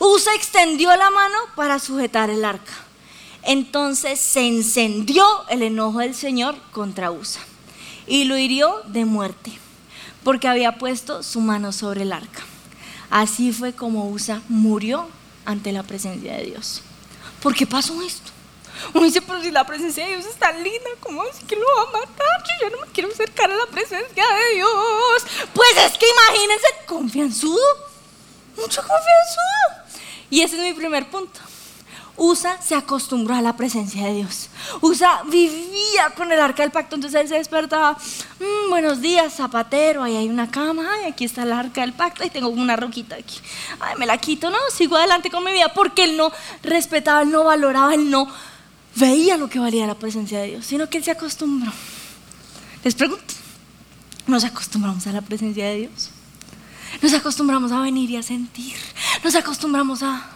Usa 0.00 0.34
extendió 0.34 0.94
la 0.96 1.10
mano 1.10 1.38
para 1.56 1.78
sujetar 1.78 2.30
el 2.30 2.44
arca. 2.44 2.72
Entonces 3.42 4.20
se 4.20 4.46
encendió 4.46 5.24
el 5.48 5.62
enojo 5.62 5.98
del 5.98 6.14
Señor 6.14 6.56
contra 6.72 7.10
Usa 7.10 7.42
y 8.06 8.24
lo 8.24 8.38
hirió 8.38 8.82
de 8.86 9.04
muerte 9.04 9.52
porque 10.22 10.48
había 10.48 10.78
puesto 10.78 11.22
su 11.22 11.40
mano 11.40 11.72
sobre 11.72 12.02
el 12.02 12.12
arca. 12.12 12.42
Así 13.10 13.52
fue 13.52 13.72
como 13.72 14.08
Usa 14.10 14.42
murió 14.48 15.08
ante 15.44 15.72
la 15.72 15.82
presencia 15.82 16.36
de 16.36 16.44
Dios. 16.46 16.82
¿Por 17.42 17.54
qué 17.54 17.66
pasó 17.66 18.00
esto? 18.02 18.30
Uno 18.92 19.04
dice, 19.04 19.22
pero 19.22 19.40
si 19.40 19.50
la 19.50 19.64
presencia 19.64 20.04
de 20.04 20.16
Dios 20.16 20.26
es 20.26 20.36
tan 20.36 20.62
linda, 20.62 20.90
¿cómo 21.00 21.22
así 21.22 21.44
que 21.44 21.56
lo 21.56 21.64
va 21.76 21.82
a 21.82 22.06
matar? 22.06 22.42
Yo 22.60 22.68
ya 22.68 22.76
no 22.76 22.84
me 22.84 22.92
quiero 22.92 23.10
acercar 23.10 23.50
a 23.50 23.56
la 23.56 23.66
presencia 23.66 24.24
de 24.24 24.54
Dios. 24.56 25.26
Pues 25.52 25.76
es 25.76 25.98
que 25.98 26.06
imagínense, 26.08 26.66
confianzudo, 26.86 27.62
mucho 28.56 28.80
confianzudo. 28.80 30.00
Y 30.30 30.40
ese 30.40 30.56
es 30.56 30.62
mi 30.62 30.72
primer 30.72 31.08
punto. 31.08 31.40
Usa 32.16 32.60
se 32.62 32.76
acostumbró 32.76 33.34
a 33.34 33.42
la 33.42 33.56
presencia 33.56 34.06
de 34.06 34.14
Dios. 34.14 34.48
Usa 34.80 35.22
vivía 35.24 36.10
con 36.16 36.30
el 36.30 36.40
arca 36.40 36.62
del 36.62 36.70
pacto, 36.70 36.94
entonces 36.94 37.20
él 37.20 37.28
se 37.28 37.34
despertaba, 37.34 37.98
mm, 38.38 38.70
buenos 38.70 39.00
días, 39.00 39.34
zapatero, 39.34 40.04
ahí 40.04 40.16
hay 40.16 40.28
una 40.28 40.48
cama, 40.48 40.86
ay, 40.94 41.10
aquí 41.10 41.24
está 41.24 41.42
el 41.42 41.52
arca 41.52 41.80
del 41.80 41.92
pacto, 41.92 42.22
ahí 42.22 42.30
tengo 42.30 42.48
una 42.48 42.76
roquita 42.76 43.16
aquí, 43.16 43.40
ay, 43.80 43.96
me 43.98 44.06
la 44.06 44.16
quito, 44.18 44.48
no, 44.48 44.58
sigo 44.72 44.96
adelante 44.96 45.28
con 45.28 45.42
mi 45.42 45.50
vida, 45.50 45.72
porque 45.74 46.04
él 46.04 46.16
no 46.16 46.30
respetaba, 46.62 47.22
él 47.22 47.32
no 47.32 47.42
valoraba, 47.42 47.94
él 47.94 48.08
no 48.08 48.28
veía 48.94 49.36
lo 49.36 49.48
que 49.48 49.58
valía 49.58 49.84
la 49.86 49.96
presencia 49.96 50.38
de 50.38 50.48
Dios, 50.50 50.66
sino 50.66 50.88
que 50.88 50.98
él 50.98 51.04
se 51.04 51.10
acostumbró. 51.10 51.72
Les 52.84 52.94
pregunto, 52.94 53.34
¿nos 54.28 54.44
acostumbramos 54.44 55.04
a 55.08 55.12
la 55.12 55.20
presencia 55.20 55.66
de 55.66 55.76
Dios? 55.78 56.10
Nos 57.02 57.12
acostumbramos 57.12 57.72
a 57.72 57.80
venir 57.80 58.08
y 58.10 58.16
a 58.16 58.22
sentir, 58.22 58.76
nos 59.24 59.34
acostumbramos 59.34 60.04
a 60.04 60.33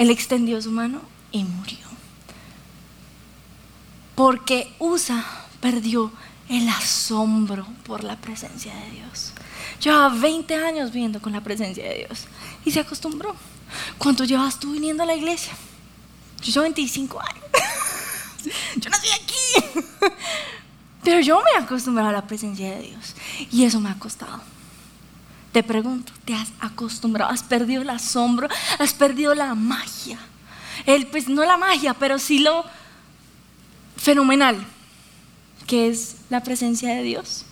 él 0.00 0.08
extendió 0.08 0.62
su 0.62 0.70
mano 0.70 1.02
y 1.30 1.44
murió. 1.44 1.86
Porque 4.14 4.72
Usa 4.78 5.22
perdió 5.60 6.10
el 6.48 6.66
asombro 6.70 7.66
por 7.84 8.02
la 8.02 8.16
presencia 8.16 8.74
de 8.74 8.92
Dios. 8.92 9.32
Llevaba 9.78 10.08
20 10.08 10.54
años 10.54 10.90
viviendo 10.90 11.20
con 11.20 11.34
la 11.34 11.42
presencia 11.42 11.84
de 11.84 12.06
Dios 12.06 12.28
y 12.64 12.70
se 12.70 12.80
acostumbró. 12.80 13.36
¿Cuánto 13.98 14.24
llevas 14.24 14.58
tú 14.58 14.72
viniendo 14.72 15.02
a 15.02 15.06
la 15.06 15.14
iglesia? 15.14 15.52
Yo 16.40 16.50
llevo 16.50 16.62
25 16.62 17.20
años. 17.20 17.44
yo 18.76 18.88
nací 18.88 19.08
aquí. 19.12 19.84
Pero 21.04 21.20
yo 21.20 21.42
me 21.42 21.50
he 21.50 21.62
acostumbrado 21.62 22.08
a 22.08 22.12
la 22.12 22.26
presencia 22.26 22.70
de 22.70 22.84
Dios 22.84 23.14
y 23.52 23.64
eso 23.64 23.80
me 23.80 23.90
ha 23.90 23.98
costado. 23.98 24.40
Te 25.52 25.62
pregunto, 25.62 26.12
¿te 26.24 26.34
has 26.34 26.52
acostumbrado? 26.60 27.32
¿Has 27.32 27.42
perdido 27.42 27.82
el 27.82 27.90
asombro? 27.90 28.48
¿Has 28.78 28.94
perdido 28.94 29.34
la 29.34 29.54
magia? 29.54 30.18
El, 30.86 31.06
pues 31.08 31.28
no 31.28 31.44
la 31.44 31.56
magia, 31.56 31.94
pero 31.94 32.18
sí 32.18 32.38
lo 32.38 32.64
fenomenal 33.96 34.64
que 35.66 35.88
es 35.88 36.16
la 36.30 36.42
presencia 36.42 36.94
de 36.94 37.02
Dios. 37.02 37.44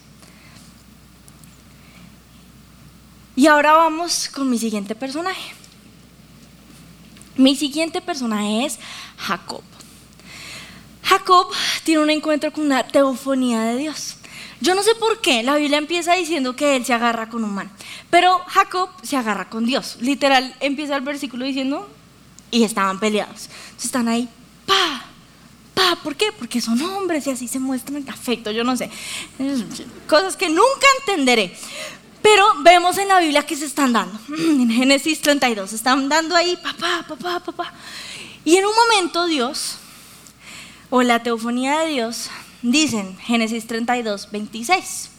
Y 3.37 3.47
ahora 3.47 3.73
vamos 3.73 4.29
con 4.29 4.51
mi 4.51 4.59
siguiente 4.59 4.97
personaje. 4.97 5.55
Mi 7.37 7.55
siguiente 7.55 8.01
personaje 8.01 8.67
es 8.67 8.79
Jacob. 9.17 9.63
Jacob 11.05 11.47
tiene 11.85 12.03
un 12.03 12.11
encuentro 12.11 12.53
con 12.53 12.65
una 12.65 12.83
teofonía 12.83 13.63
de 13.63 13.77
Dios. 13.77 14.18
Yo 14.61 14.75
no 14.75 14.83
sé 14.83 14.95
por 14.97 15.21
qué 15.21 15.43
la 15.43 15.57
Biblia 15.57 15.79
empieza 15.79 16.15
diciendo 16.15 16.57
que 16.57 16.77
él 16.77 16.85
se 16.85 16.93
agarra 16.93 17.29
con 17.29 17.45
un 17.45 17.55
man, 17.55 17.71
pero 18.11 18.41
Jacob 18.49 18.91
se 19.03 19.17
agarra 19.17 19.49
con 19.49 19.65
Dios. 19.65 19.99
Literal, 20.01 20.55
empieza 20.61 20.97
el 20.97 21.03
versículo 21.03 21.45
diciendo, 21.45 21.89
y 22.51 22.65
estaban 22.65 22.99
peleados. 22.99 23.47
Entonces 23.47 23.85
están 23.85 24.09
ahí, 24.09 24.29
pa, 24.67 25.05
pa, 25.75 25.97
¿por 26.03 26.17
qué? 26.17 26.33
Porque 26.33 26.61
son 26.61 26.81
hombres 26.83 27.27
y 27.27 27.31
así 27.31 27.47
se 27.47 27.59
muestran 27.59 28.09
afecto, 28.09 28.51
yo 28.51 28.65
no 28.65 28.77
sé. 28.77 28.91
Cosas 30.09 30.37
que 30.37 30.49
nunca 30.49 30.87
entenderé. 31.01 31.57
Pero 32.21 32.45
vemos 32.63 32.99
en 32.99 33.09
la 33.09 33.21
Biblia 33.21 33.47
que 33.47 33.57
se 33.57 33.67
están 33.67 33.93
dando. 33.93 34.19
En 34.29 34.71
Génesis 34.71 35.21
32, 35.21 35.71
se 35.71 35.77
están 35.77 36.09
dando 36.09 36.35
ahí, 36.35 36.57
papá, 36.57 37.05
papá, 37.09 37.41
papá. 37.41 37.73
Y 38.45 38.57
en 38.57 38.67
un 38.67 38.73
momento 38.75 39.27
Dios, 39.27 39.77
o 40.91 41.03
la 41.03 41.23
teofonía 41.23 41.81
de 41.81 41.89
Dios, 41.89 42.31
Dicen 42.63 43.17
Génesis 43.19 43.67
32, 43.67 44.31
26. 44.31 45.11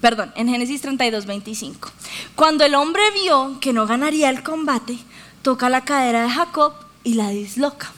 Perdón, 0.00 0.32
en 0.36 0.48
Génesis 0.48 0.80
32, 0.80 1.26
25. 1.26 1.90
Cuando 2.34 2.64
el 2.64 2.74
hombre 2.74 3.02
vio 3.22 3.58
que 3.60 3.72
no 3.72 3.86
ganaría 3.86 4.30
el 4.30 4.42
combate, 4.42 4.98
toca 5.42 5.68
la 5.68 5.84
cadera 5.84 6.22
de 6.22 6.30
Jacob 6.30 6.74
y 7.04 7.14
la 7.14 7.28
disloca. 7.28 7.92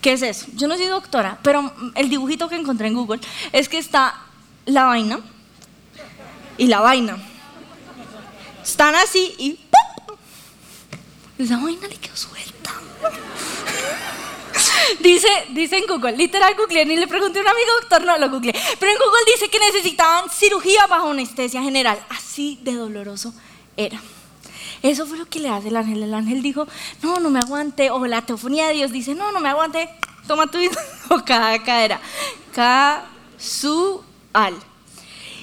¿Qué 0.00 0.14
es 0.14 0.22
eso? 0.22 0.46
Yo 0.54 0.66
no 0.66 0.76
soy 0.76 0.86
doctora, 0.86 1.38
pero 1.42 1.72
el 1.94 2.08
dibujito 2.08 2.48
que 2.48 2.56
encontré 2.56 2.88
en 2.88 2.94
Google 2.94 3.20
es 3.52 3.68
que 3.68 3.78
está 3.78 4.20
la 4.66 4.84
vaina 4.84 5.20
y 6.58 6.66
la 6.66 6.80
vaina. 6.80 7.16
Están 8.62 8.94
así 8.94 9.34
y 9.38 9.52
¡pum! 9.52 10.16
Esa 11.38 11.58
vaina 11.58 11.86
le 11.88 11.96
quedó 11.96 12.16
suelta. 12.16 12.72
Dice, 15.00 15.28
dice 15.50 15.78
en 15.78 15.86
Google, 15.86 16.16
literal 16.16 16.54
Google, 16.56 16.84
ni 16.86 16.96
le 16.96 17.06
pregunté 17.06 17.38
a 17.38 17.42
un 17.42 17.48
amigo 17.48 17.70
doctor, 17.80 18.04
no 18.04 18.18
lo 18.18 18.30
googleé, 18.30 18.54
pero 18.78 18.92
en 18.92 18.98
Google 18.98 19.32
dice 19.32 19.48
que 19.48 19.58
necesitaban 19.58 20.30
cirugía 20.30 20.86
bajo 20.86 21.10
anestesia 21.10 21.62
general, 21.62 22.04
así 22.08 22.58
de 22.62 22.74
doloroso 22.74 23.32
era. 23.76 24.00
Eso 24.82 25.06
fue 25.06 25.16
lo 25.16 25.26
que 25.26 25.38
le 25.38 25.48
hace 25.48 25.68
el 25.68 25.76
ángel. 25.76 26.02
El 26.02 26.12
ángel 26.12 26.42
dijo, 26.42 26.66
no, 27.02 27.20
no 27.20 27.30
me 27.30 27.38
aguante. 27.38 27.90
O 27.90 28.04
la 28.04 28.22
teofonía 28.22 28.66
de 28.66 28.74
Dios 28.74 28.90
dice, 28.90 29.14
no, 29.14 29.30
no 29.30 29.38
me 29.40 29.48
aguante. 29.48 29.88
Toma 30.26 30.48
tu 30.48 30.58
cada 31.24 31.62
cadera. 31.62 32.00
Casual. 32.52 34.02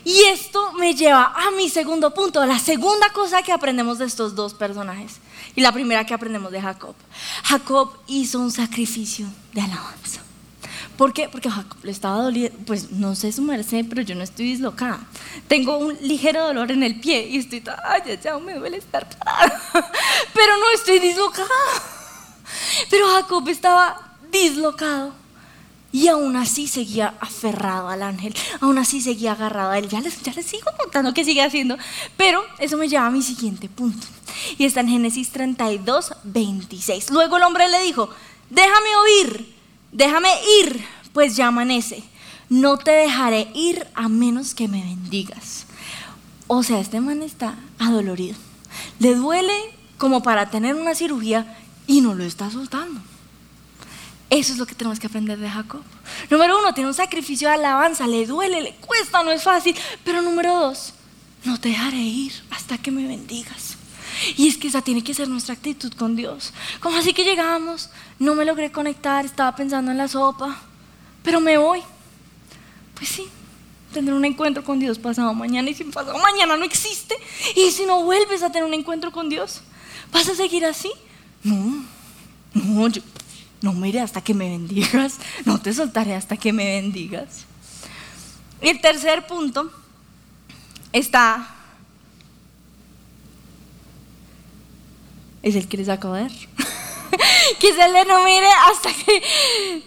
Y 0.04 0.24
esto 0.24 0.74
me 0.74 0.94
lleva 0.94 1.34
a 1.36 1.52
mi 1.52 1.70
segundo 1.70 2.14
punto, 2.14 2.46
la 2.46 2.58
segunda 2.58 3.12
cosa 3.12 3.44
que 3.44 3.52
aprendemos 3.52 4.00
de 4.00 4.06
estos 4.06 4.34
dos 4.36 4.54
personajes. 4.54 5.20
Y 5.60 5.62
la 5.62 5.74
primera 5.74 6.06
que 6.06 6.14
aprendemos 6.14 6.54
de 6.54 6.62
Jacob. 6.62 6.96
Jacob 7.44 7.92
hizo 8.08 8.40
un 8.40 8.50
sacrificio 8.50 9.28
de 9.52 9.60
alabanza. 9.60 10.22
¿Por 10.96 11.12
qué? 11.12 11.28
Porque 11.28 11.52
Jacob 11.52 11.78
le 11.84 11.92
estaba 11.92 12.22
doliendo, 12.22 12.58
pues 12.66 12.92
no 12.92 13.14
sé 13.14 13.34
su 13.34 13.42
merced, 13.42 13.86
pero 13.90 14.02
yo 14.02 14.16
no 14.16 14.24
estoy 14.24 14.46
dislocada. 14.46 15.02
Tengo 15.50 15.78
un 15.78 15.98
ligero 16.00 16.46
dolor 16.46 16.72
en 16.72 16.82
el 16.82 17.02
pie 17.02 17.28
y 17.28 17.40
estoy, 17.40 17.62
ay, 17.84 18.04
ya, 18.08 18.22
ya 18.22 18.40
me 18.40 18.54
duele 18.54 18.78
estar 18.78 19.06
pero 20.34 20.58
no 20.60 20.72
estoy 20.76 21.00
dislocada. 21.00 21.50
Pero 22.90 23.10
Jacob 23.16 23.50
estaba 23.50 24.16
dislocado 24.32 25.14
Y 25.92 26.08
aún 26.08 26.36
así 26.36 26.68
seguía 26.68 27.16
aferrado 27.20 27.90
al 27.90 28.04
ángel, 28.04 28.36
aún 28.62 28.78
así 28.78 29.02
seguía 29.02 29.32
agarrado 29.32 29.72
a 29.72 29.78
él. 29.80 29.90
Ya 29.90 30.02
les, 30.02 30.22
ya 30.22 30.34
les 30.34 30.46
sigo 30.46 30.70
contando 30.78 31.14
qué 31.14 31.26
sigue 31.26 31.42
haciendo, 31.42 31.78
pero 32.16 32.44
eso 32.60 32.78
me 32.78 32.88
lleva 32.88 33.08
a 33.08 33.12
mi 33.12 33.24
siguiente 33.24 33.70
punto. 33.70 34.06
Y 34.58 34.66
está 34.66 34.82
en 34.82 34.90
Génesis 34.90 35.32
32, 35.32 36.14
26. 36.24 37.10
Luego 37.10 37.38
el 37.38 37.44
hombre 37.44 37.68
le 37.70 37.82
dijo, 37.82 38.10
déjame 38.50 38.96
oír, 38.98 39.56
déjame 39.92 40.30
ir, 40.62 40.86
pues 41.12 41.36
ya 41.36 41.48
amanece. 41.48 42.04
No 42.50 42.78
te 42.78 42.92
dejaré 42.92 43.48
ir 43.54 43.88
a 43.96 44.10
menos 44.10 44.54
que 44.54 44.68
me 44.68 44.84
bendigas. 44.84 45.66
O 46.48 46.64
sea, 46.64 46.80
este 46.80 47.00
man 47.00 47.22
está 47.22 47.56
adolorido. 47.78 48.36
Le 49.00 49.16
duele 49.16 49.54
como 49.98 50.24
para 50.24 50.50
tener 50.50 50.76
una 50.76 50.96
cirugía 50.96 51.58
y 51.86 52.02
no 52.02 52.16
lo 52.16 52.24
está 52.24 52.50
soltando. 52.50 53.02
Eso 54.30 54.54
es 54.54 54.60
lo 54.60 54.68
que 54.68 54.76
tenemos 54.76 55.00
que 55.00 55.08
aprender 55.08 55.40
de 55.40 55.50
Jacob. 55.50 55.82
Número 56.30 56.60
uno, 56.60 56.74
tiene 56.74 56.90
un 56.90 56.94
sacrificio 56.94 57.48
de 57.48 57.56
alabanza, 57.56 58.06
le 58.06 58.28
duele, 58.28 58.62
le 58.62 58.76
cuesta, 58.76 59.24
no 59.24 59.32
es 59.32 59.42
fácil. 59.42 59.76
Pero 60.04 60.22
número 60.22 60.54
dos, 60.54 60.94
no 61.46 61.60
te 61.60 61.70
dejaré 61.70 61.98
ir 61.98 62.34
hasta 62.52 62.78
que 62.78 62.92
me 62.92 63.08
bendigas. 63.08 63.78
Y 64.38 64.48
es 64.48 64.58
que 64.58 64.68
esa 64.68 64.82
tiene 64.82 65.04
que 65.04 65.14
ser 65.14 65.28
nuestra 65.30 65.54
actitud 65.54 65.92
con 65.94 66.16
Dios. 66.16 66.54
Como 66.80 66.98
así 66.98 67.14
que 67.14 67.24
llegamos, 67.24 67.90
no 68.20 68.36
me 68.36 68.46
logré 68.46 68.72
conectar, 68.72 69.26
estaba 69.26 69.56
pensando 69.56 69.92
en 69.92 69.98
la 69.98 70.08
sopa, 70.08 70.62
pero 71.24 71.40
me 71.40 71.58
voy. 71.58 71.82
Pues 72.96 73.10
sí, 73.10 73.28
tendré 73.94 74.14
un 74.14 74.26
encuentro 74.26 74.64
con 74.64 74.80
Dios 74.80 75.00
pasado 75.00 75.34
mañana 75.34 75.70
y 75.70 75.74
si 75.74 75.86
pasado 75.86 76.20
mañana 76.20 76.58
no 76.58 76.66
existe. 76.66 77.16
Y 77.56 77.72
si 77.72 77.86
no 77.86 78.04
vuelves 78.04 78.44
a 78.44 78.52
tener 78.52 78.68
un 78.68 78.74
encuentro 78.74 79.12
con 79.12 79.30
Dios, 79.30 79.62
¿vas 80.12 80.28
a 80.30 80.36
seguir 80.36 80.66
así? 80.66 80.92
No, 81.44 81.86
no, 82.54 82.88
yo 82.90 83.02
no 83.62 83.74
me 83.74 83.90
iré 83.90 84.00
hasta 84.00 84.22
que 84.22 84.34
me 84.34 84.50
bendigas, 84.50 85.18
no 85.46 85.62
te 85.62 85.74
soltaré 85.74 86.16
hasta 86.16 86.38
que 86.38 86.54
me 86.54 86.66
bendigas. 86.66 87.46
Y 88.62 88.70
el 88.70 88.82
tercer 88.82 89.26
punto 89.28 89.72
está, 90.92 91.56
es 95.42 95.56
el 95.56 95.68
que 95.68 95.78
les 95.78 95.90
acabo 95.90 96.16
de 96.16 96.24
ver. 96.24 96.32
que 97.60 97.74
se 97.74 97.90
le 97.90 98.06
no 98.06 98.24
mire 98.24 98.48
hasta 98.68 98.94
que 98.94 99.24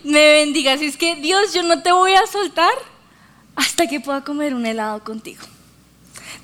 me 0.04 0.32
bendigas. 0.32 0.80
Es 0.80 0.96
que 0.96 1.16
Dios, 1.16 1.52
yo 1.52 1.62
no 1.62 1.82
te 1.82 1.92
voy 1.92 2.14
a 2.14 2.26
soltar 2.26 2.72
hasta 3.54 3.86
que 3.86 4.00
pueda 4.00 4.24
comer 4.24 4.54
un 4.54 4.66
helado 4.66 5.02
contigo. 5.04 5.42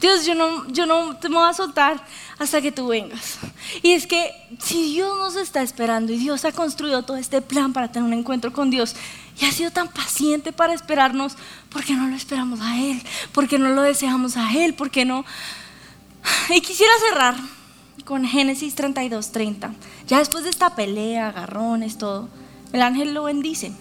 Dios, 0.00 0.24
yo 0.24 0.34
no, 0.34 0.68
yo 0.68 0.86
no 0.86 1.16
te 1.16 1.28
voy 1.28 1.48
a 1.48 1.52
soltar 1.52 2.04
hasta 2.38 2.60
que 2.60 2.70
tú 2.70 2.88
vengas. 2.88 3.38
Y 3.82 3.92
es 3.92 4.06
que 4.06 4.30
si 4.60 4.94
Dios 4.94 5.18
nos 5.18 5.34
está 5.36 5.62
esperando 5.62 6.12
y 6.12 6.18
Dios 6.18 6.44
ha 6.44 6.52
construido 6.52 7.02
todo 7.02 7.16
este 7.16 7.42
plan 7.42 7.72
para 7.72 7.90
tener 7.90 8.06
un 8.06 8.16
encuentro 8.16 8.52
con 8.52 8.70
Dios 8.70 8.94
y 9.40 9.44
ha 9.44 9.52
sido 9.52 9.70
tan 9.70 9.88
paciente 9.88 10.52
para 10.52 10.72
esperarnos, 10.72 11.36
¿por 11.70 11.84
qué 11.84 11.94
no 11.94 12.06
lo 12.08 12.14
esperamos 12.14 12.60
a 12.60 12.78
Él? 12.80 13.02
¿Por 13.32 13.48
qué 13.48 13.58
no 13.58 13.70
lo 13.70 13.82
deseamos 13.82 14.36
a 14.36 14.52
Él? 14.52 14.74
¿Por 14.74 14.90
qué 14.90 15.04
no? 15.04 15.24
Y 16.50 16.60
quisiera 16.60 16.92
cerrar 17.08 17.36
con 18.04 18.24
Génesis 18.24 18.74
32, 18.74 19.32
30. 19.32 19.74
Ya 20.06 20.18
después 20.18 20.44
de 20.44 20.50
esta 20.50 20.74
pelea, 20.74 21.28
agarrones, 21.28 21.98
todo, 21.98 22.28
el 22.72 22.82
ángel 22.82 23.14
lo 23.14 23.24
bendice. 23.24 23.72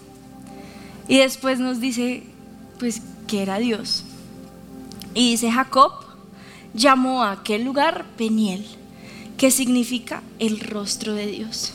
Y 1.06 1.18
después 1.18 1.58
nos 1.60 1.80
dice, 1.80 2.24
pues, 2.78 3.02
que 3.26 3.42
era 3.42 3.58
Dios. 3.58 4.04
Y 5.14 5.30
dice 5.30 5.50
Jacob, 5.50 5.92
llamó 6.78 7.24
a 7.24 7.32
aquel 7.32 7.64
lugar 7.64 8.06
Peniel, 8.16 8.64
que 9.36 9.50
significa 9.50 10.22
el 10.38 10.60
rostro 10.60 11.14
de 11.14 11.26
Dios, 11.26 11.72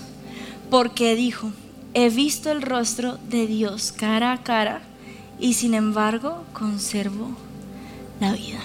porque 0.69 1.15
dijo, 1.15 1.51
he 1.93 2.09
visto 2.09 2.51
el 2.51 2.61
rostro 2.61 3.19
de 3.29 3.45
Dios 3.45 3.91
cara 3.91 4.31
a 4.31 4.43
cara 4.43 4.81
y 5.39 5.53
sin 5.53 5.73
embargo 5.73 6.43
conservo 6.53 7.35
la 8.19 8.33
vida. 8.33 8.59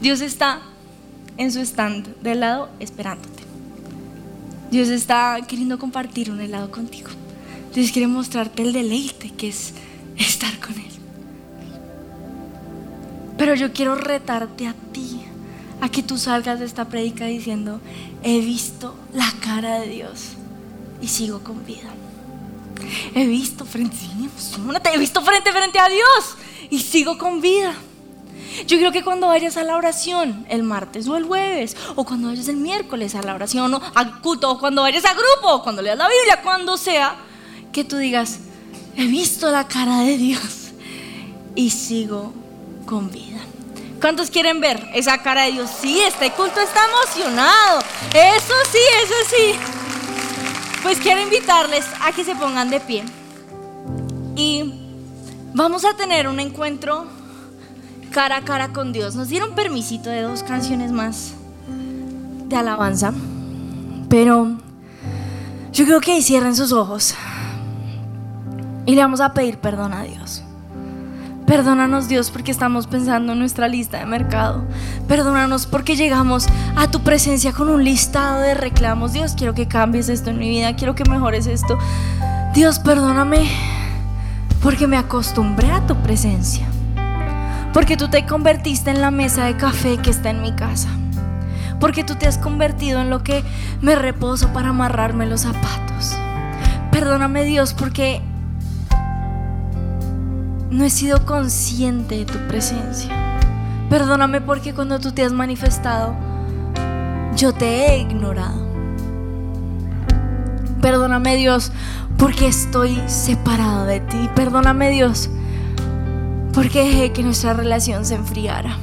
Dios 0.00 0.20
está 0.20 0.60
en 1.36 1.50
su 1.52 1.60
stand 1.60 2.16
de 2.22 2.32
helado 2.32 2.68
esperándote. 2.78 3.42
Dios 4.70 4.88
está 4.88 5.38
queriendo 5.48 5.78
compartir 5.78 6.30
un 6.30 6.40
helado 6.40 6.70
contigo. 6.70 7.10
Dios 7.74 7.90
quiere 7.90 8.06
mostrarte 8.06 8.62
el 8.62 8.72
deleite 8.72 9.30
que 9.30 9.48
es 9.48 9.72
estar 10.16 10.58
con 10.60 10.74
Él. 10.74 10.99
Pero 13.40 13.54
yo 13.54 13.72
quiero 13.72 13.94
retarte 13.94 14.66
a 14.66 14.74
ti, 14.92 15.18
a 15.80 15.88
que 15.88 16.02
tú 16.02 16.18
salgas 16.18 16.58
de 16.58 16.66
esta 16.66 16.84
predica 16.84 17.24
diciendo, 17.24 17.80
he 18.22 18.40
visto 18.40 18.94
la 19.14 19.32
cara 19.42 19.78
de 19.78 19.88
Dios 19.88 20.32
y 21.00 21.08
sigo 21.08 21.40
con 21.42 21.64
vida. 21.64 21.88
He 23.14 23.26
visto 23.26 23.64
frente, 23.64 23.96
he 23.96 24.98
visto 24.98 25.22
frente 25.22 25.52
frente 25.52 25.78
a 25.78 25.88
Dios 25.88 26.36
y 26.68 26.80
sigo 26.80 27.16
con 27.16 27.40
vida. 27.40 27.72
Yo 28.66 28.76
creo 28.76 28.92
que 28.92 29.02
cuando 29.02 29.28
vayas 29.28 29.56
a 29.56 29.64
la 29.64 29.78
oración 29.78 30.44
el 30.50 30.62
martes 30.62 31.08
o 31.08 31.16
el 31.16 31.24
jueves, 31.24 31.78
o 31.96 32.04
cuando 32.04 32.28
vayas 32.28 32.48
el 32.48 32.56
miércoles 32.56 33.14
a 33.14 33.22
la 33.22 33.34
oración 33.34 33.72
o 33.72 33.80
al 33.94 34.20
culto, 34.20 34.50
o 34.50 34.60
cuando 34.60 34.82
vayas 34.82 35.06
a 35.06 35.14
grupo, 35.14 35.54
o 35.54 35.62
cuando 35.62 35.80
leas 35.80 35.96
la 35.96 36.10
Biblia, 36.10 36.42
cuando 36.42 36.76
sea, 36.76 37.16
que 37.72 37.84
tú 37.84 37.96
digas, 37.96 38.40
he 38.98 39.06
visto 39.06 39.50
la 39.50 39.66
cara 39.66 40.00
de 40.00 40.18
Dios 40.18 40.72
y 41.54 41.70
sigo 41.70 42.34
con 42.86 43.10
vida. 43.10 43.38
¿Cuántos 44.00 44.30
quieren 44.30 44.60
ver 44.60 44.88
esa 44.94 45.18
cara 45.18 45.42
de 45.42 45.52
Dios? 45.52 45.70
Sí, 45.80 46.00
este 46.00 46.30
culto 46.30 46.60
está 46.60 46.80
emocionado. 46.88 47.80
Eso 48.14 48.54
sí, 48.72 48.78
eso 49.04 49.14
sí. 49.28 49.58
Pues 50.82 50.98
quiero 50.98 51.20
invitarles 51.20 51.84
a 52.00 52.12
que 52.12 52.24
se 52.24 52.34
pongan 52.34 52.70
de 52.70 52.80
pie. 52.80 53.04
Y 54.36 54.74
vamos 55.52 55.84
a 55.84 55.94
tener 55.94 56.28
un 56.28 56.40
encuentro 56.40 57.06
cara 58.10 58.38
a 58.38 58.40
cara 58.42 58.72
con 58.72 58.92
Dios. 58.92 59.16
Nos 59.16 59.28
dieron 59.28 59.54
permisito 59.54 60.08
de 60.08 60.22
dos 60.22 60.42
canciones 60.42 60.92
más 60.92 61.34
de 62.46 62.56
alabanza. 62.56 63.12
Pero 64.08 64.56
yo 65.72 65.84
creo 65.84 66.00
que 66.00 66.12
ahí 66.12 66.22
cierren 66.22 66.56
sus 66.56 66.72
ojos. 66.72 67.14
Y 68.86 68.94
le 68.94 69.02
vamos 69.02 69.20
a 69.20 69.34
pedir 69.34 69.58
perdón 69.58 69.92
a 69.92 70.04
Dios. 70.04 70.42
Perdónanos 71.50 72.06
Dios 72.06 72.30
porque 72.30 72.52
estamos 72.52 72.86
pensando 72.86 73.32
en 73.32 73.40
nuestra 73.40 73.66
lista 73.66 73.98
de 73.98 74.06
mercado. 74.06 74.64
Perdónanos 75.08 75.66
porque 75.66 75.96
llegamos 75.96 76.46
a 76.76 76.88
tu 76.92 77.00
presencia 77.00 77.52
con 77.52 77.68
un 77.68 77.82
listado 77.82 78.38
de 78.38 78.54
reclamos. 78.54 79.14
Dios, 79.14 79.34
quiero 79.36 79.52
que 79.52 79.66
cambies 79.66 80.08
esto 80.08 80.30
en 80.30 80.38
mi 80.38 80.48
vida, 80.48 80.76
quiero 80.76 80.94
que 80.94 81.02
mejores 81.10 81.48
esto. 81.48 81.76
Dios, 82.54 82.78
perdóname 82.78 83.50
porque 84.62 84.86
me 84.86 84.96
acostumbré 84.96 85.72
a 85.72 85.84
tu 85.88 85.96
presencia. 85.96 86.68
Porque 87.72 87.96
tú 87.96 88.06
te 88.06 88.24
convertiste 88.26 88.90
en 88.90 89.00
la 89.00 89.10
mesa 89.10 89.46
de 89.46 89.56
café 89.56 89.96
que 89.96 90.10
está 90.10 90.30
en 90.30 90.42
mi 90.42 90.52
casa. 90.52 90.88
Porque 91.80 92.04
tú 92.04 92.14
te 92.14 92.28
has 92.28 92.38
convertido 92.38 93.00
en 93.00 93.10
lo 93.10 93.24
que 93.24 93.42
me 93.80 93.96
reposo 93.96 94.52
para 94.52 94.68
amarrarme 94.68 95.26
los 95.26 95.40
zapatos. 95.40 96.16
Perdóname 96.92 97.42
Dios 97.42 97.74
porque 97.74 98.22
no 100.70 100.84
he 100.84 100.90
sido 100.90 101.26
consciente 101.26 102.18
de 102.18 102.26
tu 102.26 102.38
presencia. 102.46 103.10
Perdóname 103.88 104.40
porque 104.40 104.72
cuando 104.72 105.00
tú 105.00 105.12
te 105.12 105.24
has 105.24 105.32
manifestado, 105.32 106.14
yo 107.36 107.52
te 107.52 107.86
he 107.86 107.98
ignorado. 107.98 108.68
Perdóname 110.80 111.36
Dios 111.36 111.72
porque 112.16 112.46
estoy 112.46 113.00
separado 113.06 113.84
de 113.84 114.00
ti. 114.00 114.30
Perdóname 114.34 114.90
Dios 114.90 115.28
porque 116.52 116.84
dejé 116.84 117.12
que 117.12 117.22
nuestra 117.22 117.52
relación 117.52 118.04
se 118.04 118.14
enfriara. 118.14 118.76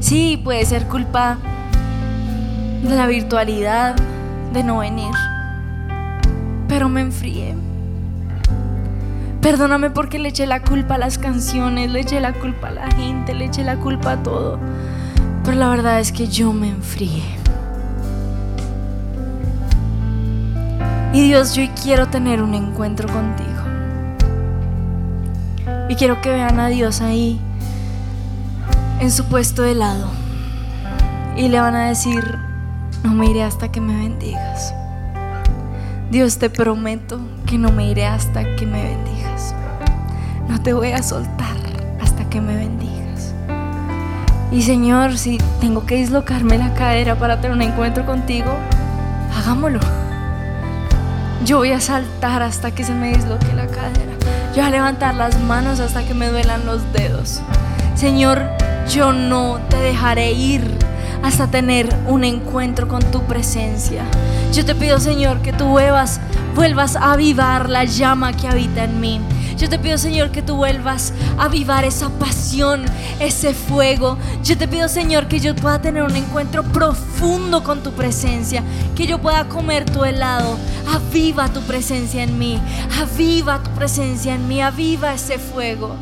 Sí, 0.00 0.40
puede 0.42 0.64
ser 0.64 0.86
culpa 0.86 1.38
de 2.82 2.94
la 2.94 3.06
virtualidad, 3.06 3.94
de 4.52 4.62
no 4.62 4.78
venir, 4.78 5.12
pero 6.68 6.88
me 6.88 7.00
enfrié. 7.00 7.54
Perdóname 9.44 9.90
porque 9.90 10.18
le 10.18 10.30
eché 10.30 10.46
la 10.46 10.62
culpa 10.62 10.94
a 10.94 10.98
las 10.98 11.18
canciones, 11.18 11.90
le 11.90 12.00
eché 12.00 12.18
la 12.18 12.32
culpa 12.32 12.68
a 12.68 12.70
la 12.70 12.90
gente, 12.92 13.34
le 13.34 13.44
eché 13.44 13.62
la 13.62 13.76
culpa 13.76 14.12
a 14.12 14.22
todo. 14.22 14.58
Pero 15.44 15.58
la 15.58 15.68
verdad 15.68 16.00
es 16.00 16.12
que 16.12 16.28
yo 16.28 16.54
me 16.54 16.70
enfrié. 16.70 17.22
Y 21.12 21.28
Dios, 21.28 21.54
yo 21.54 21.62
quiero 21.82 22.08
tener 22.08 22.40
un 22.40 22.54
encuentro 22.54 23.06
contigo. 23.06 23.50
Y 25.90 25.94
quiero 25.96 26.22
que 26.22 26.30
vean 26.30 26.58
a 26.58 26.68
Dios 26.68 27.02
ahí, 27.02 27.38
en 28.98 29.10
su 29.10 29.26
puesto 29.26 29.60
de 29.60 29.74
lado. 29.74 30.08
Y 31.36 31.48
le 31.48 31.60
van 31.60 31.74
a 31.74 31.88
decir, 31.88 32.38
no 33.02 33.12
me 33.12 33.26
iré 33.26 33.42
hasta 33.42 33.70
que 33.70 33.82
me 33.82 33.94
bendigas. 33.94 34.74
Dios, 36.10 36.38
te 36.38 36.48
prometo 36.48 37.20
que 37.44 37.58
no 37.58 37.70
me 37.72 37.90
iré 37.90 38.06
hasta 38.06 38.56
que 38.56 38.64
me 38.64 38.82
bendigas. 38.82 39.33
No 40.48 40.60
te 40.62 40.72
voy 40.72 40.92
a 40.92 41.02
soltar 41.02 41.56
hasta 42.00 42.28
que 42.28 42.40
me 42.40 42.54
bendigas. 42.56 43.34
Y 44.52 44.62
Señor, 44.62 45.18
si 45.18 45.38
tengo 45.60 45.86
que 45.86 45.96
dislocarme 45.96 46.58
la 46.58 46.74
cadera 46.74 47.16
para 47.16 47.40
tener 47.40 47.56
un 47.56 47.62
encuentro 47.62 48.04
contigo, 48.06 48.54
hagámoslo. 49.36 49.80
Yo 51.44 51.58
voy 51.58 51.72
a 51.72 51.80
saltar 51.80 52.42
hasta 52.42 52.70
que 52.70 52.84
se 52.84 52.94
me 52.94 53.14
disloque 53.14 53.52
la 53.54 53.66
cadera. 53.66 54.12
Yo 54.54 54.62
voy 54.62 54.64
a 54.66 54.70
levantar 54.70 55.14
las 55.14 55.40
manos 55.40 55.80
hasta 55.80 56.04
que 56.04 56.14
me 56.14 56.28
duelan 56.28 56.64
los 56.66 56.80
dedos. 56.92 57.40
Señor, 57.94 58.42
yo 58.88 59.12
no 59.12 59.60
te 59.68 59.76
dejaré 59.76 60.32
ir 60.32 60.78
hasta 61.22 61.46
tener 61.46 61.88
un 62.06 62.22
encuentro 62.22 62.86
con 62.86 63.02
tu 63.10 63.22
presencia. 63.24 64.04
Yo 64.52 64.64
te 64.64 64.74
pido, 64.74 65.00
Señor, 65.00 65.40
que 65.40 65.52
tú 65.52 65.66
vuelvas, 65.66 66.20
vuelvas 66.54 66.96
a 66.96 67.12
avivar 67.12 67.68
la 67.70 67.84
llama 67.84 68.34
que 68.34 68.46
habita 68.46 68.84
en 68.84 69.00
mí. 69.00 69.20
Yo 69.56 69.68
te 69.68 69.78
pido, 69.78 69.98
Señor, 69.98 70.30
que 70.30 70.42
tú 70.42 70.56
vuelvas 70.56 71.12
a 71.38 71.44
avivar 71.44 71.84
esa 71.84 72.08
pasión, 72.10 72.84
ese 73.20 73.54
fuego. 73.54 74.18
Yo 74.42 74.58
te 74.58 74.66
pido, 74.66 74.88
Señor, 74.88 75.28
que 75.28 75.40
yo 75.40 75.54
pueda 75.54 75.80
tener 75.80 76.02
un 76.02 76.16
encuentro 76.16 76.64
profundo 76.64 77.62
con 77.62 77.82
tu 77.82 77.92
presencia, 77.92 78.62
que 78.96 79.06
yo 79.06 79.20
pueda 79.20 79.48
comer 79.48 79.84
tu 79.84 80.04
helado. 80.04 80.58
Aviva 80.92 81.48
tu 81.48 81.60
presencia 81.62 82.22
en 82.22 82.38
mí, 82.38 82.60
aviva 83.00 83.62
tu 83.62 83.70
presencia 83.70 84.34
en 84.34 84.48
mí, 84.48 84.60
aviva 84.60 85.14
ese 85.14 85.38
fuego. 85.38 85.96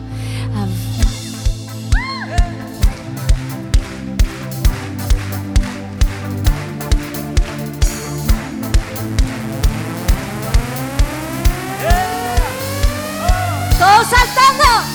saltando. 14.05 14.92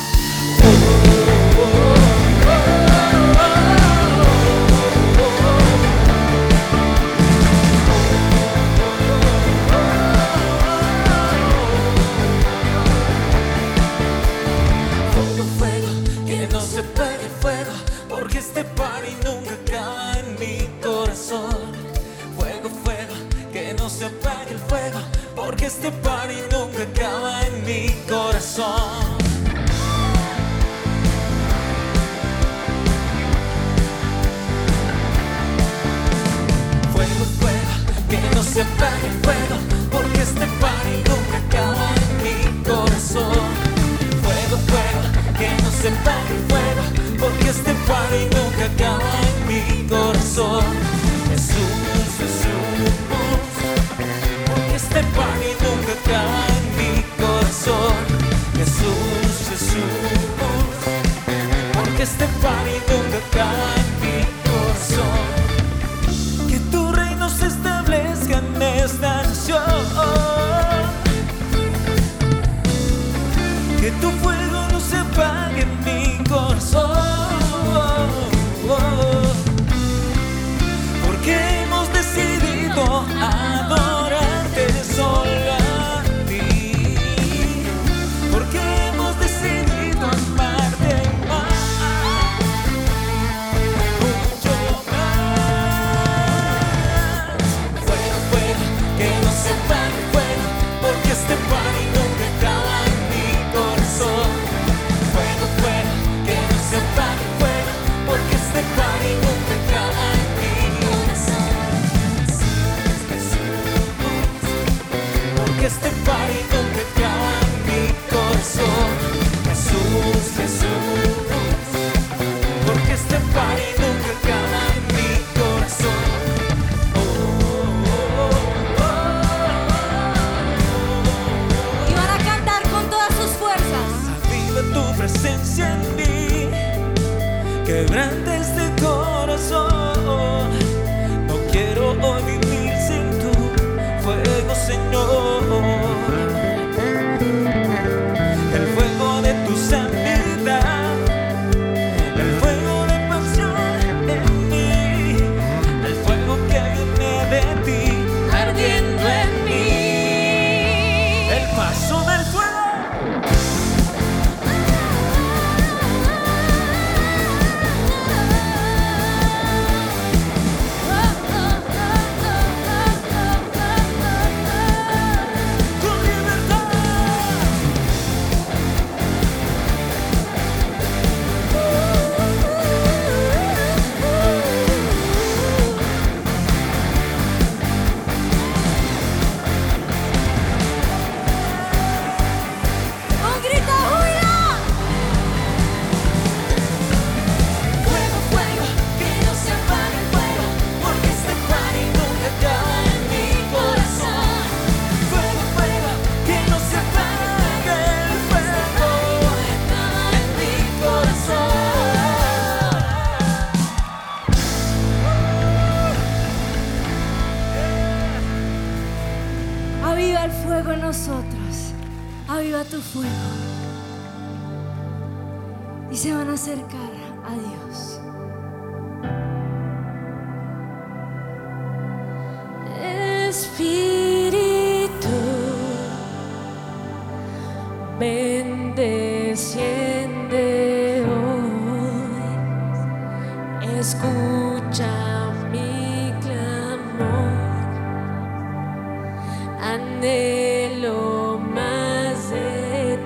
de 250.02 250.70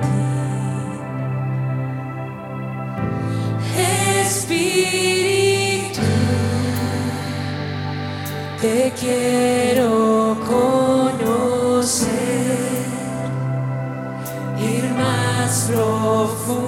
ti. 0.02 0.08
Espíritu, 4.22 6.02
te 8.62 8.78
quiero 9.00 9.92
conocer, 10.48 12.10
más 14.98 15.54
profundo. 15.70 16.61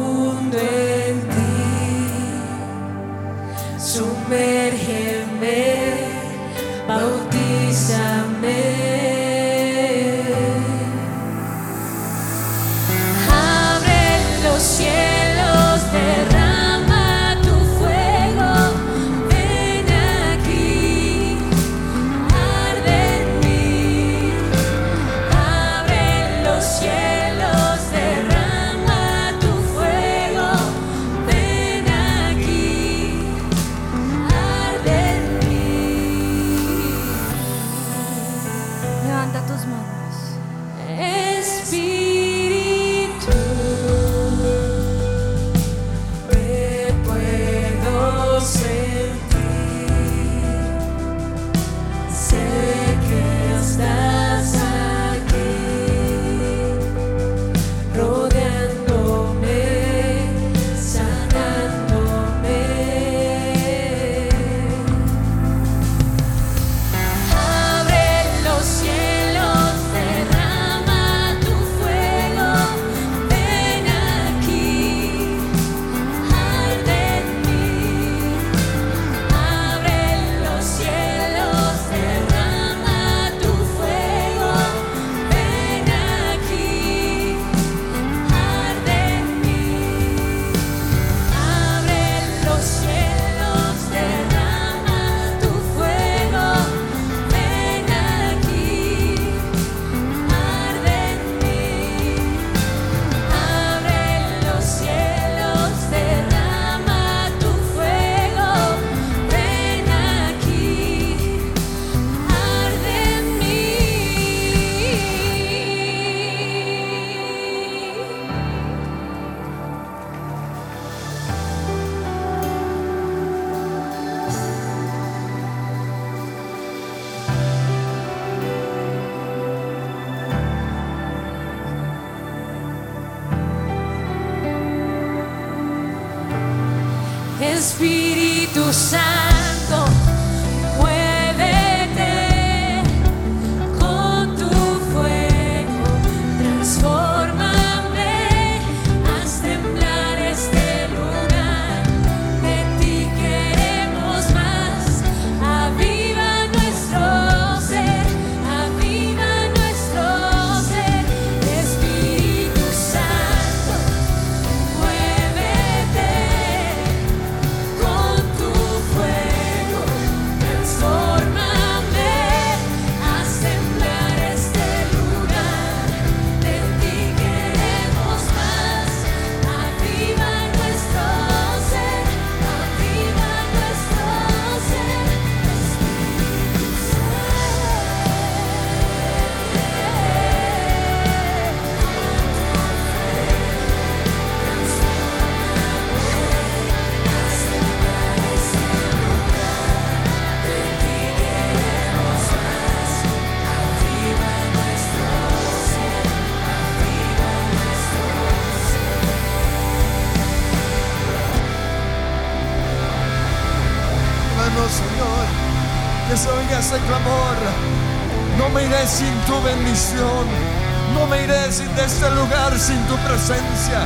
No 220.93 221.07
me 221.07 221.23
iré 221.23 221.33
de 221.33 221.85
este 221.85 222.09
lugar 222.11 222.57
sin 222.57 222.81
tu 222.87 222.95
presencia. 222.99 223.85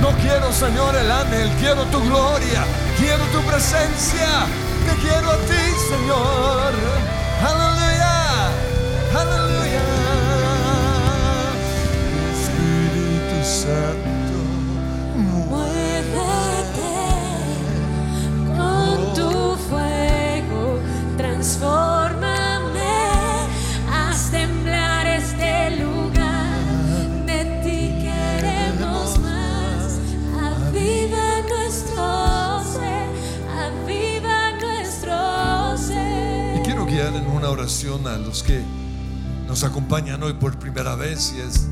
No 0.00 0.10
quiero, 0.18 0.52
Señor, 0.52 0.94
el 0.94 1.10
ángel. 1.10 1.50
Quiero 1.58 1.82
tu 1.86 2.00
gloria. 2.02 2.64
Quiero 2.96 3.24
tu 3.32 3.40
presencia. 3.40 4.46
Te 4.86 4.94
quiero 5.00 5.28
a 5.28 5.36
ti, 5.38 5.64
Señor. 5.90 6.61
A 37.62 38.18
los 38.18 38.42
que 38.42 38.60
nos 39.46 39.62
acompañan 39.62 40.20
hoy 40.24 40.32
por 40.32 40.58
primera 40.58 40.96
vez. 40.96 41.32
Y 41.36 41.40
es, 41.42 41.68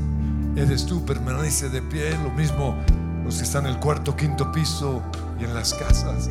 eres 0.55 0.85
tú, 0.85 1.03
permanece 1.03 1.67
de 1.67 1.81
pie. 1.81 2.11
Lo 2.23 2.31
mismo 2.31 2.77
los 3.25 3.35
que 3.35 3.43
están 3.43 3.65
en 3.65 3.73
el 3.73 3.77
cuarto, 3.77 4.15
quinto 4.15 4.53
piso 4.53 5.01
y 5.37 5.43
en 5.43 5.53
las 5.53 5.73
casas. 5.73 6.29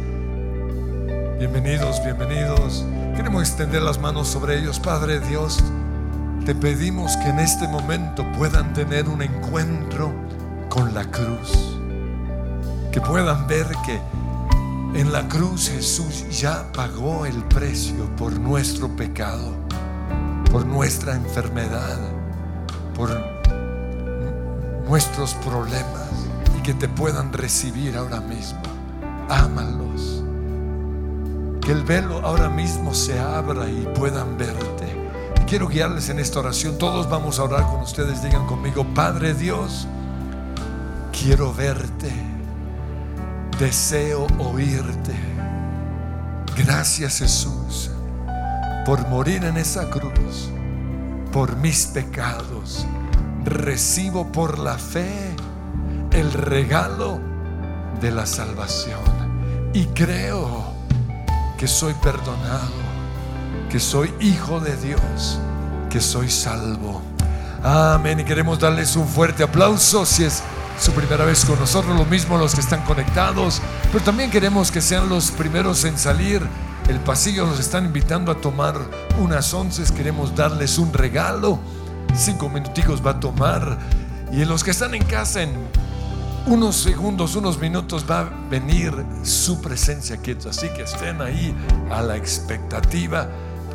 Bienvenidos, 1.39 2.03
bienvenidos. 2.03 2.87
Queremos 3.15 3.43
extender 3.43 3.83
las 3.83 4.01
manos 4.01 4.29
sobre 4.29 4.59
ellos. 4.59 4.81
Padre 4.81 5.21
Dios, 5.21 5.63
te 6.47 6.55
pedimos 6.55 7.15
que 7.19 7.29
en 7.29 7.41
este 7.41 7.69
momento 7.69 8.25
puedan 8.39 8.73
tener 8.73 9.11
un 9.11 9.21
encuentro 9.21 10.11
con 10.71 10.95
la 10.95 11.05
cruz. 11.05 11.77
Que 12.93 13.03
puedan 13.03 13.47
ver 13.47 13.67
que 13.85 14.01
En 14.93 15.13
la 15.13 15.29
cruz 15.29 15.69
Jesús 15.69 16.25
ya 16.31 16.71
pagó 16.73 17.25
el 17.25 17.45
precio 17.45 18.05
por 18.17 18.33
nuestro 18.33 18.89
pecado, 18.89 19.55
por 20.51 20.67
nuestra 20.67 21.15
enfermedad, 21.15 21.97
por 22.97 23.09
nuestros 24.89 25.35
problemas 25.35 26.11
y 26.59 26.63
que 26.63 26.75
te 26.75 26.89
puedan 26.89 27.33
recibir 27.33 27.97
ahora 27.97 28.21
mismo. 28.21 28.61
Ámalos. 29.29 30.25
Que 31.61 31.71
el 31.71 31.85
velo 31.85 32.21
ahora 32.25 32.49
mismo 32.49 32.93
se 32.93 33.17
abra 33.21 33.71
y 33.71 33.89
puedan 33.95 34.37
verte. 34.37 35.09
Quiero 35.47 35.69
guiarles 35.69 36.09
en 36.09 36.19
esta 36.19 36.41
oración. 36.41 36.79
Todos 36.79 37.09
vamos 37.09 37.39
a 37.39 37.45
orar 37.45 37.65
con 37.69 37.83
ustedes. 37.83 38.25
Digan 38.25 38.45
conmigo, 38.49 38.85
Padre 38.93 39.35
Dios, 39.35 39.87
quiero 41.13 41.55
verte. 41.55 42.40
Deseo 43.61 44.27
oírte. 44.39 45.15
Gracias 46.57 47.19
Jesús 47.19 47.91
por 48.87 49.07
morir 49.09 49.45
en 49.45 49.59
esa 49.59 49.91
cruz, 49.91 50.49
por 51.31 51.55
mis 51.57 51.85
pecados. 51.85 52.87
Recibo 53.45 54.33
por 54.33 54.59
la 54.59 54.79
fe 54.79 55.37
el 56.11 56.33
regalo 56.33 57.21
de 58.01 58.11
la 58.11 58.25
salvación. 58.25 58.99
Y 59.75 59.85
creo 59.89 60.73
que 61.59 61.69
soy 61.69 61.93
perdonado, 62.03 62.73
que 63.71 63.79
soy 63.79 64.11
hijo 64.21 64.61
de 64.61 64.75
Dios, 64.79 65.39
que 65.91 66.01
soy 66.01 66.31
salvo. 66.31 67.03
Amén. 67.63 68.21
Y 68.21 68.25
queremos 68.25 68.59
darles 68.59 68.97
un 68.97 69.07
fuerte 69.07 69.43
aplauso 69.43 70.07
si 70.07 70.25
es 70.25 70.43
su 70.81 70.93
primera 70.93 71.27
vez 71.27 71.45
con 71.45 71.59
nosotros, 71.59 71.95
lo 71.95 72.07
mismo 72.07 72.39
los 72.39 72.55
que 72.55 72.63
están 72.63 72.83
conectados, 72.85 73.61
pero 73.93 74.03
también 74.03 74.31
queremos 74.31 74.71
que 74.71 74.81
sean 74.81 75.11
los 75.11 75.31
primeros 75.31 75.85
en 75.85 75.99
salir. 75.99 76.43
El 76.89 76.99
pasillo 77.01 77.47
nos 77.47 77.61
están 77.61 77.85
invitando 77.85 78.33
a 78.33 78.41
tomar 78.41 78.77
unas 79.19 79.53
once, 79.53 79.83
queremos 79.95 80.35
darles 80.35 80.79
un 80.79 80.91
regalo. 80.95 81.61
Cinco 82.17 82.49
minuticos 82.49 83.05
va 83.07 83.11
a 83.11 83.21
tomar. 83.21 83.79
Y 84.33 84.41
en 84.41 84.49
los 84.49 84.65
que 84.65 84.71
están 84.71 84.95
en 84.95 85.05
casa, 85.05 85.43
en 85.43 85.53
unos 86.47 86.77
segundos, 86.77 87.37
unos 87.37 87.59
minutos 87.59 88.07
va 88.11 88.21
a 88.21 88.31
venir 88.49 88.93
su 89.23 89.61
presencia 89.61 90.17
aquí. 90.17 90.35
Así 90.49 90.71
que 90.71 90.85
estén 90.85 91.21
ahí 91.21 91.55
a 91.91 92.01
la 92.01 92.17
expectativa. 92.17 93.29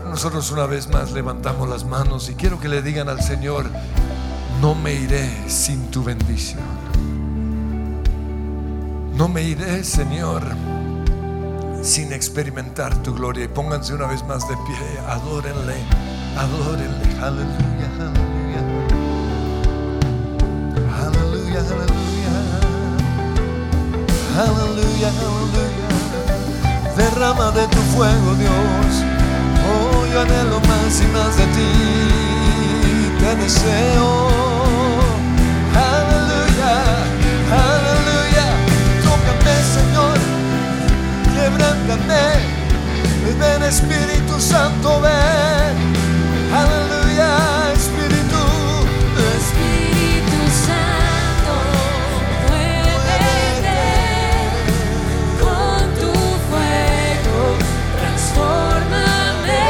nosotros 0.09 0.49
una 0.49 0.65
vez 0.65 0.89
más 0.89 1.11
levantamos 1.11 1.69
las 1.69 1.85
manos 1.85 2.29
y 2.29 2.33
quiero 2.33 2.59
que 2.59 2.67
le 2.67 2.81
digan 2.81 3.09
al 3.09 3.21
Señor, 3.21 3.69
no 4.59 4.73
me 4.73 4.93
iré 4.93 5.29
sin 5.47 5.91
tu 5.91 6.03
bendición. 6.03 6.84
No 9.15 9.29
me 9.29 9.41
iré, 9.43 9.81
Señor, 9.85 10.43
sin 11.81 12.11
experimentar 12.11 13.01
tu 13.01 13.13
gloria. 13.13 13.45
Y 13.45 13.47
pónganse 13.47 13.93
una 13.93 14.07
vez 14.07 14.21
más 14.25 14.45
de 14.49 14.55
pie, 14.57 14.99
adórenle, 15.07 15.75
adórenle, 16.37 17.21
aleluya, 17.21 17.87
aleluya. 17.97 18.61
Aleluya, 20.99 21.59
aleluya. 21.61 22.33
Aleluya, 24.37 25.07
aleluya. 25.07 25.87
Derrama 26.97 27.51
de 27.51 27.67
tu 27.67 27.77
fuego, 27.95 28.35
Dios. 28.35 29.03
Oh, 29.65 30.05
yo 30.11 30.21
anhelo 30.21 30.59
más 30.59 31.01
y 31.01 31.07
más 31.13 31.37
de 31.37 31.45
ti. 31.55 31.71
Te 33.19 33.35
deseo. 33.37 34.84
Ven 43.39 43.63
Espíritu 43.63 44.39
Santo, 44.39 45.01
ven. 45.01 45.75
Aleluya, 46.53 47.73
Espíritu. 47.73 48.41
Espíritu 49.37 50.39
Santo, 50.65 51.53
muévete 52.47 53.81
con 55.41 55.81
tu 55.99 56.13
fuego, 56.47 57.41
transfórmame, 57.99 59.63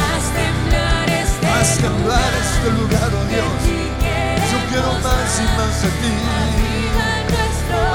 haz 0.00 0.24
temblar 0.38 1.08
este 1.10 1.46
Haz 1.46 1.70
temblar 1.78 2.32
este 2.44 2.68
lugar, 2.80 3.10
oh 3.14 3.24
Dios. 3.26 3.60
Yo 4.50 4.58
quiero 4.70 4.92
más 5.04 5.30
y 5.38 5.46
más 5.58 5.82
de 5.82 5.88
ti. 6.00 6.89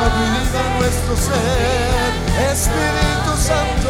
Aviva 0.05 0.61
nuestro 0.77 1.17
ser, 1.17 2.51
Espíritu 2.51 3.35
Santo. 3.37 3.89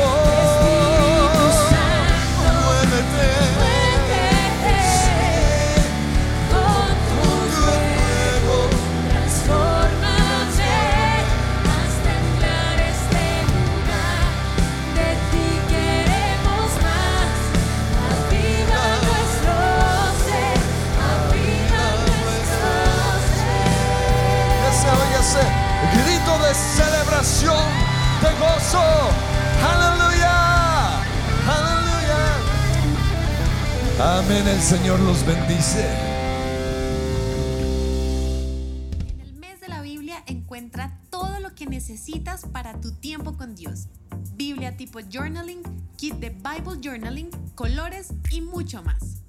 Muévete. 2.63 3.74
De 27.43 28.31
gozo. 28.39 28.81
Aleluya, 29.61 31.01
aleluya. 31.45 32.19
Amén, 33.99 34.47
el 34.47 34.61
Señor 34.61 35.01
los 35.01 35.25
bendice. 35.25 35.85
En 39.09 39.19
el 39.19 39.33
mes 39.33 39.59
de 39.59 39.67
la 39.67 39.81
Biblia 39.81 40.23
encuentra 40.27 40.97
todo 41.09 41.41
lo 41.41 41.53
que 41.55 41.65
necesitas 41.65 42.45
para 42.45 42.79
tu 42.79 42.93
tiempo 42.93 43.35
con 43.35 43.53
Dios. 43.55 43.89
Biblia 44.35 44.77
tipo 44.77 44.99
journaling, 45.01 45.63
kit 45.97 46.13
de 46.15 46.29
Bible 46.29 46.79
journaling, 46.81 47.29
colores 47.55 48.13
y 48.31 48.39
mucho 48.39 48.81
más. 48.81 49.24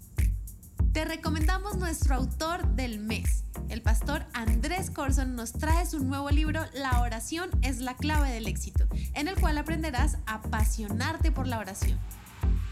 Te 0.96 1.04
recomendamos 1.04 1.76
nuestro 1.76 2.14
autor 2.14 2.66
del 2.68 2.98
mes. 3.00 3.44
El 3.68 3.82
pastor 3.82 4.24
Andrés 4.32 4.88
Corson 4.88 5.36
nos 5.36 5.52
trae 5.52 5.84
su 5.84 6.02
nuevo 6.02 6.30
libro 6.30 6.64
La 6.72 7.02
oración 7.02 7.50
es 7.60 7.80
la 7.80 7.94
clave 7.96 8.30
del 8.30 8.46
éxito, 8.46 8.86
en 9.12 9.28
el 9.28 9.38
cual 9.38 9.58
aprenderás 9.58 10.16
a 10.24 10.36
apasionarte 10.36 11.32
por 11.32 11.48
la 11.48 11.58
oración. 11.58 11.98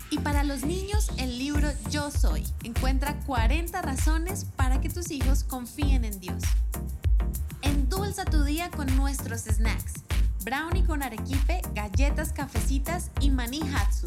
Y 0.08 0.20
para 0.20 0.42
los 0.42 0.64
niños, 0.64 1.10
el 1.18 1.38
libro 1.38 1.68
Yo 1.90 2.10
Soy 2.10 2.44
encuentra 2.62 3.14
40 3.26 3.82
razones 3.82 4.46
para 4.56 4.80
que 4.80 4.88
tus 4.88 5.10
hijos 5.10 5.44
confíen 5.44 6.06
en 6.06 6.18
Dios. 6.18 6.42
Endulza 7.60 8.24
tu 8.24 8.42
día 8.42 8.70
con 8.70 8.86
nuestros 8.96 9.42
snacks. 9.42 10.02
Brownie 10.42 10.86
con 10.86 11.02
arequipe, 11.02 11.60
galletas 11.74 12.32
cafecitas 12.32 13.10
y 13.20 13.28
maní 13.28 13.60
hatsu. 13.60 14.06